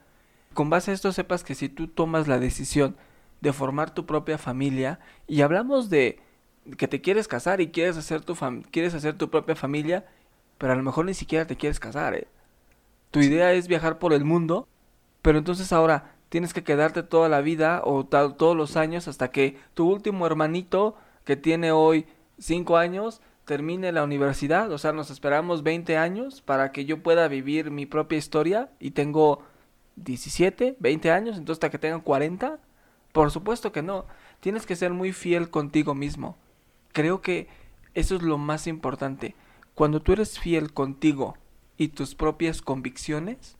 Con 0.54 0.70
base 0.70 0.90
a 0.90 0.94
esto 0.94 1.12
sepas 1.12 1.44
que 1.44 1.54
si 1.54 1.68
tú 1.68 1.88
tomas 1.88 2.28
la 2.28 2.38
decisión 2.38 2.96
de 3.40 3.52
formar 3.52 3.94
tu 3.94 4.06
propia 4.06 4.38
familia 4.38 5.00
y 5.26 5.42
hablamos 5.42 5.90
de 5.90 6.20
que 6.76 6.88
te 6.88 7.00
quieres 7.00 7.28
casar 7.28 7.60
y 7.60 7.70
quieres 7.70 7.96
hacer 7.96 8.20
tu 8.20 8.36
quieres 8.70 8.94
hacer 8.94 9.16
tu 9.16 9.30
propia 9.30 9.56
familia, 9.56 10.06
pero 10.58 10.72
a 10.72 10.76
lo 10.76 10.82
mejor 10.82 11.06
ni 11.06 11.14
siquiera 11.14 11.46
te 11.46 11.56
quieres 11.56 11.80
casar. 11.80 12.14
¿eh? 12.14 12.28
Tu 13.10 13.20
idea 13.20 13.52
es 13.52 13.68
viajar 13.68 13.98
por 13.98 14.12
el 14.12 14.24
mundo 14.24 14.66
pero 15.22 15.38
entonces 15.38 15.72
ahora 15.72 16.12
tienes 16.28 16.54
que 16.54 16.64
quedarte 16.64 17.02
toda 17.02 17.28
la 17.28 17.40
vida 17.40 17.82
o 17.84 18.04
todos 18.04 18.56
los 18.56 18.76
años 18.76 19.08
hasta 19.08 19.30
que 19.30 19.58
tu 19.74 19.88
último 19.88 20.26
hermanito 20.26 20.96
que 21.24 21.36
tiene 21.36 21.72
hoy 21.72 22.06
5 22.38 22.76
años 22.76 23.20
termine 23.44 23.90
la 23.90 24.04
universidad, 24.04 24.70
o 24.70 24.78
sea, 24.78 24.92
nos 24.92 25.10
esperamos 25.10 25.64
20 25.64 25.96
años 25.96 26.40
para 26.40 26.70
que 26.70 26.84
yo 26.84 27.02
pueda 27.02 27.26
vivir 27.26 27.70
mi 27.72 27.84
propia 27.84 28.16
historia 28.16 28.70
y 28.78 28.92
tengo 28.92 29.42
17, 30.04 30.76
20 30.78 31.10
años, 31.10 31.36
entonces 31.36 31.56
hasta 31.56 31.70
que 31.70 31.78
tengan 31.78 32.00
40, 32.00 32.58
por 33.12 33.30
supuesto 33.30 33.72
que 33.72 33.82
no, 33.82 34.06
tienes 34.40 34.66
que 34.66 34.76
ser 34.76 34.92
muy 34.92 35.12
fiel 35.12 35.50
contigo 35.50 35.94
mismo. 35.94 36.36
Creo 36.92 37.22
que 37.22 37.48
eso 37.94 38.16
es 38.16 38.22
lo 38.22 38.38
más 38.38 38.66
importante. 38.66 39.34
Cuando 39.74 40.00
tú 40.00 40.12
eres 40.12 40.38
fiel 40.38 40.72
contigo 40.72 41.36
y 41.76 41.88
tus 41.88 42.14
propias 42.14 42.62
convicciones, 42.62 43.56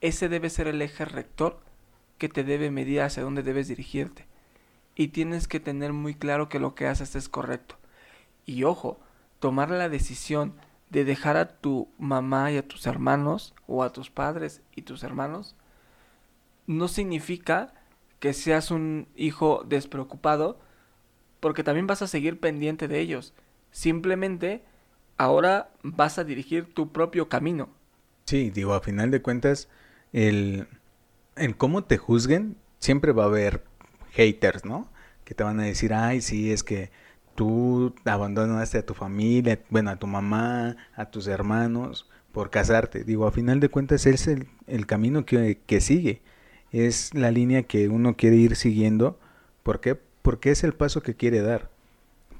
ese 0.00 0.28
debe 0.28 0.50
ser 0.50 0.66
el 0.66 0.82
eje 0.82 1.04
rector 1.04 1.60
que 2.18 2.28
te 2.28 2.44
debe 2.44 2.70
medir 2.70 3.00
hacia 3.00 3.22
dónde 3.22 3.42
debes 3.42 3.68
dirigirte. 3.68 4.26
Y 4.94 5.08
tienes 5.08 5.48
que 5.48 5.60
tener 5.60 5.92
muy 5.92 6.14
claro 6.14 6.48
que 6.48 6.58
lo 6.58 6.74
que 6.74 6.86
haces 6.86 7.16
es 7.16 7.28
correcto. 7.28 7.76
Y 8.44 8.64
ojo, 8.64 9.00
tomar 9.38 9.70
la 9.70 9.88
decisión 9.88 10.54
de 10.90 11.04
dejar 11.04 11.36
a 11.36 11.48
tu 11.48 11.88
mamá 11.98 12.50
y 12.52 12.56
a 12.56 12.66
tus 12.66 12.86
hermanos, 12.86 13.54
o 13.66 13.82
a 13.82 13.92
tus 13.92 14.10
padres 14.10 14.62
y 14.74 14.82
tus 14.82 15.02
hermanos, 15.02 15.56
no 16.66 16.88
significa 16.88 17.72
que 18.18 18.32
seas 18.32 18.70
un 18.70 19.08
hijo 19.16 19.64
despreocupado, 19.66 20.60
porque 21.40 21.64
también 21.64 21.86
vas 21.86 22.02
a 22.02 22.06
seguir 22.06 22.38
pendiente 22.38 22.86
de 22.86 23.00
ellos. 23.00 23.32
Simplemente 23.70 24.62
ahora 25.16 25.70
vas 25.82 26.18
a 26.18 26.24
dirigir 26.24 26.74
tu 26.74 26.92
propio 26.92 27.28
camino. 27.28 27.70
Sí, 28.26 28.50
digo, 28.50 28.74
a 28.74 28.80
final 28.80 29.10
de 29.10 29.22
cuentas, 29.22 29.68
el, 30.12 30.68
en 31.36 31.52
cómo 31.52 31.84
te 31.84 31.98
juzguen, 31.98 32.56
siempre 32.78 33.12
va 33.12 33.24
a 33.24 33.26
haber 33.26 33.64
haters, 34.12 34.64
¿no? 34.64 34.90
Que 35.24 35.34
te 35.34 35.44
van 35.44 35.60
a 35.60 35.64
decir, 35.64 35.94
ay, 35.94 36.20
sí, 36.20 36.52
es 36.52 36.62
que 36.62 36.90
tú 37.34 37.94
abandonaste 38.04 38.78
a 38.78 38.86
tu 38.86 38.94
familia, 38.94 39.60
bueno, 39.70 39.90
a 39.90 39.96
tu 39.96 40.06
mamá, 40.06 40.76
a 40.94 41.10
tus 41.10 41.26
hermanos, 41.26 42.08
por 42.32 42.50
casarte. 42.50 43.04
Digo, 43.04 43.26
a 43.26 43.32
final 43.32 43.60
de 43.60 43.68
cuentas 43.68 44.06
es 44.06 44.26
el, 44.26 44.48
el 44.66 44.86
camino 44.86 45.24
que, 45.24 45.58
que, 45.66 45.80
sigue, 45.80 46.22
es 46.72 47.14
la 47.14 47.30
línea 47.30 47.64
que 47.64 47.88
uno 47.88 48.16
quiere 48.16 48.36
ir 48.36 48.56
siguiendo. 48.56 49.18
¿Por 49.62 49.80
qué? 49.80 49.96
Porque 50.22 50.50
es 50.50 50.64
el 50.64 50.74
paso 50.74 51.02
que 51.02 51.14
quiere 51.14 51.40
dar. 51.40 51.70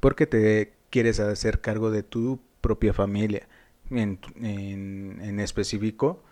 Porque 0.01 0.27
te 0.27 0.73
quieres 0.91 1.21
hacer 1.21 1.61
cargo 1.61 1.91
de 1.91 2.03
tu 2.03 2.41
propia 2.61 2.93
familia. 2.93 3.49
En, 3.91 4.21
en, 4.41 5.19
en 5.21 5.41
específico, 5.41 6.23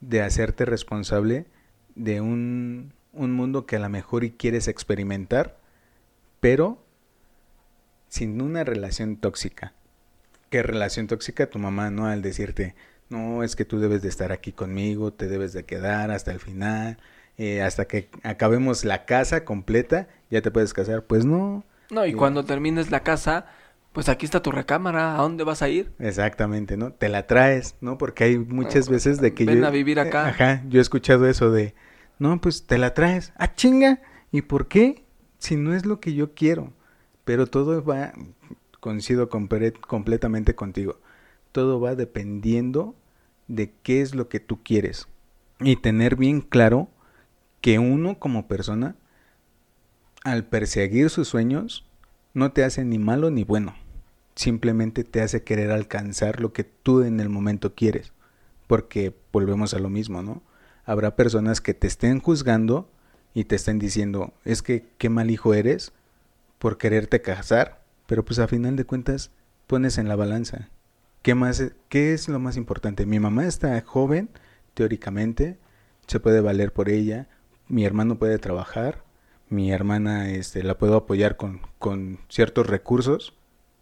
de 0.00 0.22
hacerte 0.22 0.64
responsable 0.64 1.46
de 1.94 2.20
un, 2.20 2.92
un 3.12 3.32
mundo 3.32 3.66
que 3.66 3.76
a 3.76 3.80
lo 3.80 3.88
mejor 3.88 4.24
y 4.24 4.30
quieres 4.30 4.68
experimentar, 4.68 5.58
pero 6.40 6.78
sin 8.08 8.40
una 8.40 8.64
relación 8.64 9.16
tóxica. 9.16 9.72
¿Qué 10.50 10.62
relación 10.62 11.06
tóxica 11.06 11.50
tu 11.50 11.58
mamá, 11.58 11.90
no? 11.90 12.06
Al 12.06 12.22
decirte, 12.22 12.74
no, 13.10 13.42
es 13.42 13.56
que 13.56 13.64
tú 13.64 13.78
debes 13.80 14.02
de 14.02 14.08
estar 14.08 14.32
aquí 14.32 14.52
conmigo, 14.52 15.12
te 15.12 15.28
debes 15.28 15.52
de 15.52 15.64
quedar 15.64 16.10
hasta 16.10 16.30
el 16.30 16.40
final, 16.40 16.98
eh, 17.36 17.62
hasta 17.62 17.86
que 17.86 18.08
acabemos 18.22 18.84
la 18.84 19.04
casa 19.04 19.44
completa, 19.44 20.08
ya 20.30 20.42
te 20.42 20.50
puedes 20.50 20.72
casar. 20.72 21.04
Pues 21.04 21.24
no. 21.24 21.64
No, 21.90 22.04
y 22.06 22.12
cuando 22.12 22.44
termines 22.44 22.90
la 22.90 23.02
casa, 23.02 23.46
pues 23.92 24.08
aquí 24.08 24.26
está 24.26 24.42
tu 24.42 24.52
recámara, 24.52 25.14
¿a 25.14 25.22
dónde 25.22 25.44
vas 25.44 25.62
a 25.62 25.68
ir? 25.68 25.92
Exactamente, 25.98 26.76
¿no? 26.76 26.92
Te 26.92 27.08
la 27.08 27.26
traes, 27.26 27.76
¿no? 27.80 27.96
Porque 27.96 28.24
hay 28.24 28.38
muchas 28.38 28.88
veces 28.88 29.20
de 29.20 29.32
que 29.34 29.44
Ven 29.44 29.64
a 29.64 29.70
vivir 29.70 30.00
acá. 30.00 30.28
Ajá, 30.28 30.62
yo 30.68 30.78
he 30.78 30.82
escuchado 30.82 31.26
eso 31.26 31.50
de, 31.50 31.74
no, 32.18 32.40
pues 32.40 32.66
te 32.66 32.78
la 32.78 32.94
traes. 32.94 33.32
Ah, 33.36 33.54
chinga, 33.54 34.00
¿y 34.30 34.42
por 34.42 34.68
qué? 34.68 35.04
Si 35.38 35.56
no 35.56 35.74
es 35.74 35.86
lo 35.86 36.00
que 36.00 36.14
yo 36.14 36.34
quiero. 36.34 36.72
Pero 37.28 37.46
todo 37.46 37.84
va, 37.84 38.14
coincido 38.80 39.28
completamente 39.28 40.54
contigo, 40.54 40.98
todo 41.52 41.78
va 41.78 41.94
dependiendo 41.94 42.94
de 43.48 43.70
qué 43.82 44.00
es 44.00 44.14
lo 44.14 44.30
que 44.30 44.40
tú 44.40 44.62
quieres. 44.62 45.08
Y 45.60 45.76
tener 45.76 46.16
bien 46.16 46.40
claro 46.40 46.88
que 47.60 47.78
uno 47.78 48.18
como 48.18 48.48
persona, 48.48 48.96
al 50.24 50.46
perseguir 50.46 51.10
sus 51.10 51.28
sueños, 51.28 51.86
no 52.32 52.52
te 52.52 52.64
hace 52.64 52.82
ni 52.86 52.98
malo 52.98 53.30
ni 53.30 53.44
bueno. 53.44 53.74
Simplemente 54.34 55.04
te 55.04 55.20
hace 55.20 55.44
querer 55.44 55.70
alcanzar 55.70 56.40
lo 56.40 56.54
que 56.54 56.64
tú 56.64 57.02
en 57.02 57.20
el 57.20 57.28
momento 57.28 57.74
quieres. 57.74 58.14
Porque 58.66 59.14
volvemos 59.34 59.74
a 59.74 59.80
lo 59.80 59.90
mismo, 59.90 60.22
¿no? 60.22 60.40
Habrá 60.86 61.14
personas 61.14 61.60
que 61.60 61.74
te 61.74 61.88
estén 61.88 62.20
juzgando 62.20 62.90
y 63.34 63.44
te 63.44 63.56
estén 63.56 63.78
diciendo, 63.78 64.32
es 64.46 64.62
que 64.62 64.88
qué 64.96 65.10
mal 65.10 65.30
hijo 65.30 65.52
eres 65.52 65.92
por 66.58 66.78
quererte 66.78 67.20
casar, 67.20 67.82
pero 68.06 68.24
pues 68.24 68.38
a 68.38 68.48
final 68.48 68.76
de 68.76 68.84
cuentas 68.84 69.30
pones 69.66 69.98
en 69.98 70.08
la 70.08 70.16
balanza. 70.16 70.68
¿Qué 71.22 71.34
más 71.34 71.62
qué 71.88 72.14
es 72.14 72.28
lo 72.28 72.38
más 72.38 72.56
importante? 72.56 73.06
Mi 73.06 73.20
mamá 73.20 73.46
está 73.46 73.80
joven, 73.82 74.30
teóricamente, 74.74 75.58
se 76.06 76.20
puede 76.20 76.40
valer 76.40 76.72
por 76.72 76.88
ella, 76.88 77.28
mi 77.68 77.84
hermano 77.84 78.18
puede 78.18 78.38
trabajar, 78.38 79.04
mi 79.48 79.70
hermana 79.72 80.30
este, 80.30 80.62
la 80.62 80.78
puedo 80.78 80.96
apoyar 80.96 81.36
con, 81.36 81.60
con 81.78 82.18
ciertos 82.28 82.66
recursos, 82.66 83.34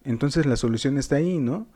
entonces 0.04 0.46
la 0.46 0.56
solución 0.56 0.98
está 0.98 1.16
ahí, 1.16 1.38
¿no? 1.38 1.66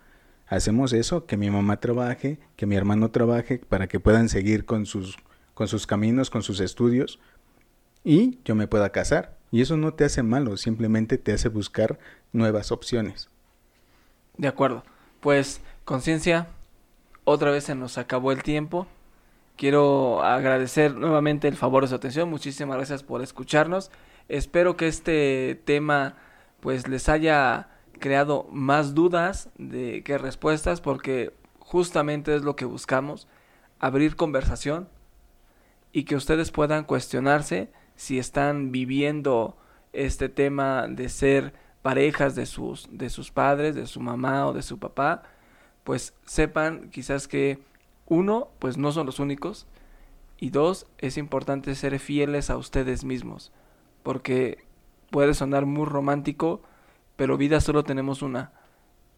Hacemos 0.47 0.93
eso, 0.93 1.27
que 1.27 1.37
mi 1.37 1.51
mamá 1.51 1.79
trabaje, 1.79 2.41
que 2.57 2.67
mi 2.67 2.75
hermano 2.75 3.11
trabaje, 3.11 3.59
para 3.59 3.87
que 3.87 4.01
puedan 4.01 4.29
seguir 4.29 4.65
con 4.65 4.87
sus, 4.87 5.17
con 5.55 5.69
sus 5.69 5.87
caminos, 5.87 6.31
con 6.31 6.43
sus 6.43 6.59
estudios, 6.59 7.21
y 8.03 8.41
yo 8.45 8.55
me 8.55 8.67
pueda 8.67 8.91
casar. 8.91 9.37
Y 9.51 9.63
eso 9.63 9.77
no 9.77 9.95
te 9.95 10.05
hace 10.05 10.23
malo, 10.23 10.57
simplemente 10.57 11.19
te 11.19 11.33
hace 11.33 11.49
buscar 11.49 11.99
nuevas 12.33 12.71
opciones. 12.71 13.29
De 14.37 14.49
acuerdo. 14.49 14.85
Pues, 15.21 15.61
conciencia, 15.85 16.49
otra 17.25 17.51
vez 17.51 17.65
se 17.65 17.75
nos 17.75 17.99
acabó 17.99 18.33
el 18.33 18.43
tiempo. 18.43 18.87
Quiero 19.57 20.23
agradecer 20.23 20.95
nuevamente 20.95 21.49
el 21.49 21.57
favor 21.57 21.83
de 21.83 21.89
su 21.89 21.95
atención. 21.95 22.31
Muchísimas 22.31 22.77
gracias 22.77 23.03
por 23.03 23.23
escucharnos. 23.23 23.91
Espero 24.29 24.77
que 24.77 24.89
este 24.89 25.61
tema 25.65 26.17
pues 26.61 26.89
les 26.89 27.09
haya 27.09 27.69
creado 27.99 28.47
más 28.51 28.95
dudas 28.95 29.51
de 29.59 30.03
que 30.05 30.19
respuestas 30.19 30.81
porque 30.81 31.35
justamente 31.59 32.35
es 32.35 32.43
lo 32.43 32.57
que 32.57 32.65
buscamos, 32.65 33.29
abrir 33.79 34.17
conversación 34.17 34.89
y 35.93 36.05
que 36.05 36.17
ustedes 36.17 36.51
puedan 36.51 36.85
cuestionarse 36.85 37.71
si 38.01 38.19
están 38.19 38.73
viviendo 38.73 39.59
este 39.93 40.31
tema 40.31 40.89
de 40.89 41.11
ser 41.11 41.53
parejas 41.83 42.35
de 42.35 42.47
sus, 42.47 42.89
de 42.91 43.11
sus 43.11 43.31
padres, 43.31 43.75
de 43.75 43.87
su 43.87 44.01
mamá 44.01 44.47
o 44.47 44.55
de 44.55 44.63
su 44.63 44.79
papá, 44.79 45.25
pues 45.85 46.15
sepan 46.25 46.89
quizás 46.89 47.29
que 47.29 47.59
uno, 48.07 48.49
pues 48.59 48.79
no 48.79 48.91
son 48.91 49.05
los 49.05 49.19
únicos, 49.19 49.67
y 50.39 50.49
dos, 50.49 50.87
es 50.97 51.19
importante 51.19 51.75
ser 51.75 51.99
fieles 51.99 52.49
a 52.49 52.57
ustedes 52.57 53.05
mismos, 53.05 53.53
porque 54.03 54.65
puede 55.11 55.35
sonar 55.35 55.67
muy 55.67 55.85
romántico, 55.85 56.63
pero 57.17 57.37
vida 57.37 57.61
solo 57.61 57.85
tenemos 57.85 58.23
una, 58.23 58.51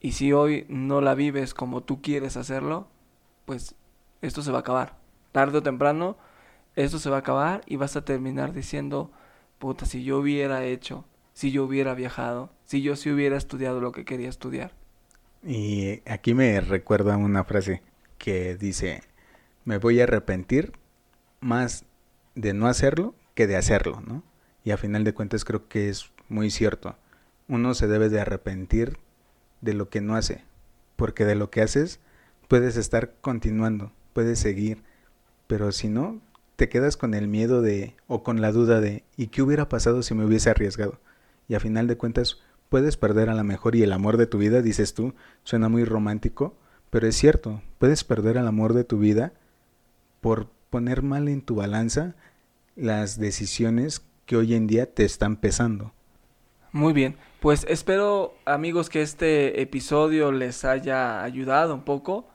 y 0.01 0.11
si 0.11 0.33
hoy 0.33 0.67
no 0.69 1.01
la 1.01 1.15
vives 1.15 1.55
como 1.55 1.85
tú 1.85 2.03
quieres 2.03 2.37
hacerlo, 2.37 2.89
pues 3.45 3.77
esto 4.23 4.43
se 4.43 4.51
va 4.51 4.59
a 4.59 4.63
acabar. 4.63 4.97
Tarde 5.31 5.59
o 5.59 5.63
temprano 5.63 6.17
esto 6.77 6.99
se 6.99 7.11
va 7.11 7.17
a 7.17 7.21
acabar 7.21 7.63
y 7.67 7.77
vas 7.77 7.97
a 7.97 8.05
terminar 8.05 8.53
diciendo, 8.53 9.11
puta, 9.59 9.87
si 9.87 10.05
yo 10.05 10.19
hubiera 10.19 10.65
hecho, 10.65 11.05
si 11.35 11.51
yo 11.51 11.65
hubiera 11.65 11.95
viajado, 11.95 12.53
si 12.65 12.83
yo 12.83 12.97
sí 12.97 13.11
hubiera 13.11 13.37
estudiado 13.37 13.81
lo 13.81 13.93
que 13.93 14.05
quería 14.05 14.29
estudiar. 14.29 14.73
Y 15.45 16.03
aquí 16.09 16.35
me 16.35 16.61
recuerda 16.61 17.17
una 17.17 17.45
frase 17.45 17.83
que 18.19 18.57
dice, 18.57 19.03
me 19.65 19.79
voy 19.79 20.01
a 20.01 20.05
arrepentir 20.05 20.73
más 21.41 21.85
de 22.35 22.55
no 22.55 22.69
hacerlo 22.69 23.15
que 23.35 23.47
de 23.47 23.57
hacerlo, 23.57 24.01
¿no? 24.07 24.23
Y 24.65 24.71
a 24.71 24.77
final 24.77 25.05
de 25.05 25.15
cuentas 25.15 25.45
creo 25.45 25.69
que 25.69 25.89
es 25.89 26.13
muy 26.29 26.51
cierto. 26.51 26.97
Uno 27.49 27.75
se 27.75 27.89
debe 27.89 28.09
de 28.09 28.21
arrepentir 28.21 28.99
de 29.61 29.75
lo 29.75 29.89
que 29.89 30.01
no 30.01 30.15
hace, 30.15 30.45
porque 30.97 31.25
de 31.25 31.35
lo 31.35 31.51
que 31.51 31.63
haces 31.63 32.01
puedes 32.49 32.77
estar 32.77 33.15
continuando, 33.21 33.93
puedes 34.13 34.39
seguir, 34.39 34.83
pero 35.47 35.73
si 35.73 35.89
no, 35.89 36.21
te 36.57 36.69
quedas 36.69 36.97
con 36.97 37.15
el 37.15 37.29
miedo 37.29 37.63
de 37.63 37.95
o 38.07 38.23
con 38.23 38.41
la 38.41 38.53
duda 38.53 38.81
de 38.81 39.05
¿y 39.17 39.29
qué 39.29 39.43
hubiera 39.43 39.69
pasado 39.69 40.03
si 40.03 40.15
me 40.15 40.25
hubiese 40.25 40.51
arriesgado? 40.51 41.01
Y 41.49 41.55
a 41.55 41.61
final 41.61 41.87
de 41.87 41.97
cuentas 41.97 42.39
puedes 42.69 42.97
perder 42.97 43.29
a 43.29 43.35
la 43.35 43.45
mejor 43.45 43.77
y 43.77 43.83
el 43.83 43.93
amor 43.93 44.17
de 44.17 44.27
tu 44.27 44.39
vida, 44.39 44.63
dices 44.63 44.95
tú, 44.95 45.15
suena 45.45 45.69
muy 45.69 45.85
romántico, 45.85 46.57
pero 46.91 47.07
es 47.07 47.17
cierto, 47.17 47.63
puedes 47.79 48.05
perder 48.05 48.39
al 48.39 48.47
amor 48.47 48.75
de 48.75 48.85
tu 48.85 48.99
vida 48.99 49.33
por 50.21 50.49
poner 50.71 51.03
mal 51.03 51.29
en 51.29 51.43
tu 51.43 51.57
balanza 51.57 52.15
las 52.77 53.19
decisiones 53.19 54.03
que 54.25 54.37
hoy 54.37 54.55
en 54.55 54.67
día 54.67 54.93
te 54.93 55.05
están 55.05 55.37
pesando. 55.37 55.93
Muy 56.71 56.95
bien, 56.95 57.17
pues 57.41 57.67
espero 57.69 58.35
amigos 58.47 58.89
que 58.89 59.03
este 59.03 59.61
episodio 59.61 60.33
les 60.33 60.65
haya 60.65 61.23
ayudado 61.23 61.75
un 61.75 61.83
poco. 61.83 62.27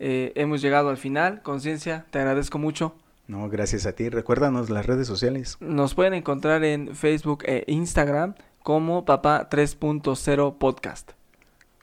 Eh, 0.00 0.32
hemos 0.34 0.60
llegado 0.60 0.88
al 0.88 0.96
final, 0.96 1.42
conciencia, 1.42 2.06
te 2.10 2.18
agradezco 2.18 2.58
mucho. 2.58 2.96
No, 3.26 3.48
gracias 3.48 3.86
a 3.86 3.92
ti. 3.94 4.08
Recuérdanos 4.08 4.68
las 4.70 4.86
redes 4.86 5.06
sociales. 5.06 5.56
Nos 5.60 5.94
pueden 5.94 6.14
encontrar 6.14 6.62
en 6.64 6.94
Facebook 6.94 7.44
e 7.46 7.64
Instagram 7.68 8.34
como 8.62 9.04
Papá 9.04 9.48
3.0 9.48 10.58
Podcast. 10.58 11.12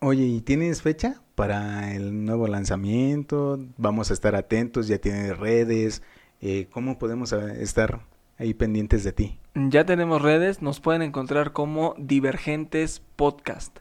Oye, 0.02 0.24
¿y 0.24 0.42
tienes 0.42 0.82
fecha 0.82 1.22
para 1.36 1.94
el 1.94 2.26
nuevo 2.26 2.48
lanzamiento? 2.48 3.60
Vamos 3.78 4.12
a 4.12 4.14
estar 4.14 4.36
atentos, 4.36 4.88
ya 4.88 5.00
tienes 5.00 5.38
redes. 5.38 6.02
Eh, 6.42 6.68
¿Cómo 6.72 6.98
podemos 6.98 7.34
estar 7.34 8.02
ahí 8.38 8.54
pendientes 8.54 9.04
de 9.04 9.12
ti? 9.12 9.40
Ya 9.54 9.86
tenemos 9.86 10.22
redes, 10.22 10.62
nos 10.62 10.80
pueden 10.80 11.02
encontrar 11.02 11.54
como 11.54 11.96
Divergentes 11.98 13.02
Podcast. 13.16 13.80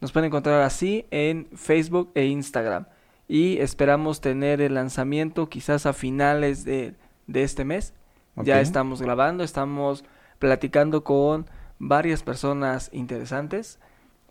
Nos 0.00 0.12
pueden 0.12 0.28
encontrar 0.28 0.62
así 0.62 1.06
en 1.10 1.48
Facebook 1.54 2.10
e 2.14 2.24
Instagram 2.26 2.86
y 3.30 3.58
esperamos 3.58 4.20
tener 4.20 4.60
el 4.60 4.74
lanzamiento 4.74 5.48
quizás 5.48 5.86
a 5.86 5.92
finales 5.92 6.64
de, 6.64 6.96
este 7.32 7.64
mes. 7.64 7.94
Ya 8.34 8.60
estamos 8.60 9.00
grabando, 9.00 9.44
estamos 9.44 10.04
platicando 10.40 11.04
con 11.04 11.46
varias 11.78 12.24
personas 12.24 12.90
interesantes. 12.92 13.78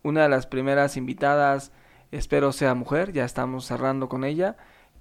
Una 0.03 0.23
de 0.23 0.29
las 0.29 0.47
primeras 0.47 0.97
invitadas 0.97 1.71
espero 2.11 2.51
sea 2.51 2.75
mujer, 2.75 3.13
ya 3.13 3.23
estamos 3.23 3.63
cerrando 3.63 4.09
con 4.09 4.25
ella. 4.25 4.57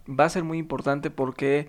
Va 0.09 0.27
a 0.27 0.31
ser 0.31 0.45
muy 0.45 0.59
importante 0.59 1.11
porque 1.11 1.69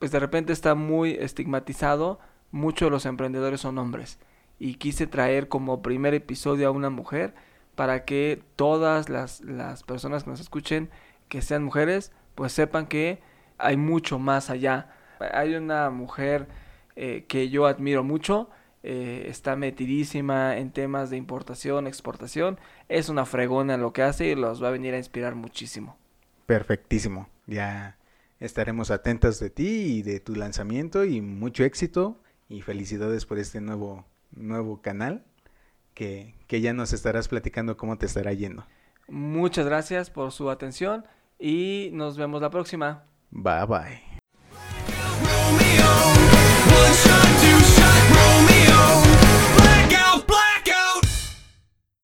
pues 0.00 0.10
de 0.10 0.20
repente 0.20 0.52
está 0.52 0.74
muy 0.74 1.12
estigmatizado, 1.12 2.18
muchos 2.50 2.88
de 2.88 2.90
los 2.90 3.06
emprendedores 3.06 3.62
son 3.62 3.78
hombres 3.78 4.18
y 4.58 4.74
quise 4.74 5.06
traer 5.06 5.48
como 5.48 5.80
primer 5.80 6.12
episodio 6.12 6.68
a 6.68 6.72
una 6.72 6.90
mujer 6.90 7.34
para 7.74 8.04
que 8.04 8.42
todas 8.54 9.08
las, 9.08 9.40
las 9.40 9.82
personas 9.82 10.24
que 10.24 10.30
nos 10.30 10.40
escuchen 10.40 10.90
que 11.34 11.42
sean 11.42 11.64
mujeres, 11.64 12.12
pues 12.36 12.52
sepan 12.52 12.86
que 12.86 13.18
hay 13.58 13.76
mucho 13.76 14.20
más 14.20 14.50
allá. 14.50 14.94
Hay 15.18 15.56
una 15.56 15.90
mujer 15.90 16.46
eh, 16.94 17.24
que 17.26 17.48
yo 17.48 17.66
admiro 17.66 18.04
mucho, 18.04 18.50
eh, 18.84 19.26
está 19.28 19.56
metidísima 19.56 20.56
en 20.58 20.70
temas 20.70 21.10
de 21.10 21.16
importación, 21.16 21.88
exportación, 21.88 22.60
es 22.88 23.08
una 23.08 23.26
fregona 23.26 23.74
en 23.74 23.80
lo 23.80 23.92
que 23.92 24.02
hace 24.02 24.28
y 24.28 24.36
los 24.36 24.62
va 24.62 24.68
a 24.68 24.70
venir 24.70 24.94
a 24.94 24.98
inspirar 24.98 25.34
muchísimo. 25.34 25.96
Perfectísimo, 26.46 27.28
ya 27.48 27.96
estaremos 28.38 28.92
atentos 28.92 29.40
de 29.40 29.50
ti 29.50 29.66
y 29.66 30.02
de 30.02 30.20
tu 30.20 30.36
lanzamiento 30.36 31.04
y 31.04 31.20
mucho 31.20 31.64
éxito 31.64 32.16
y 32.48 32.62
felicidades 32.62 33.26
por 33.26 33.40
este 33.40 33.60
nuevo, 33.60 34.04
nuevo 34.30 34.80
canal 34.82 35.24
que, 35.94 36.36
que 36.46 36.60
ya 36.60 36.72
nos 36.74 36.92
estarás 36.92 37.26
platicando 37.26 37.76
cómo 37.76 37.98
te 37.98 38.06
estará 38.06 38.32
yendo. 38.32 38.64
Muchas 39.08 39.66
gracias 39.66 40.10
por 40.10 40.30
su 40.30 40.48
atención 40.48 41.04
y 41.38 41.90
nos 41.92 42.16
vemos 42.16 42.40
la 42.42 42.50
próxima. 42.50 43.04
Bye 43.30 43.66
bye. 43.66 44.14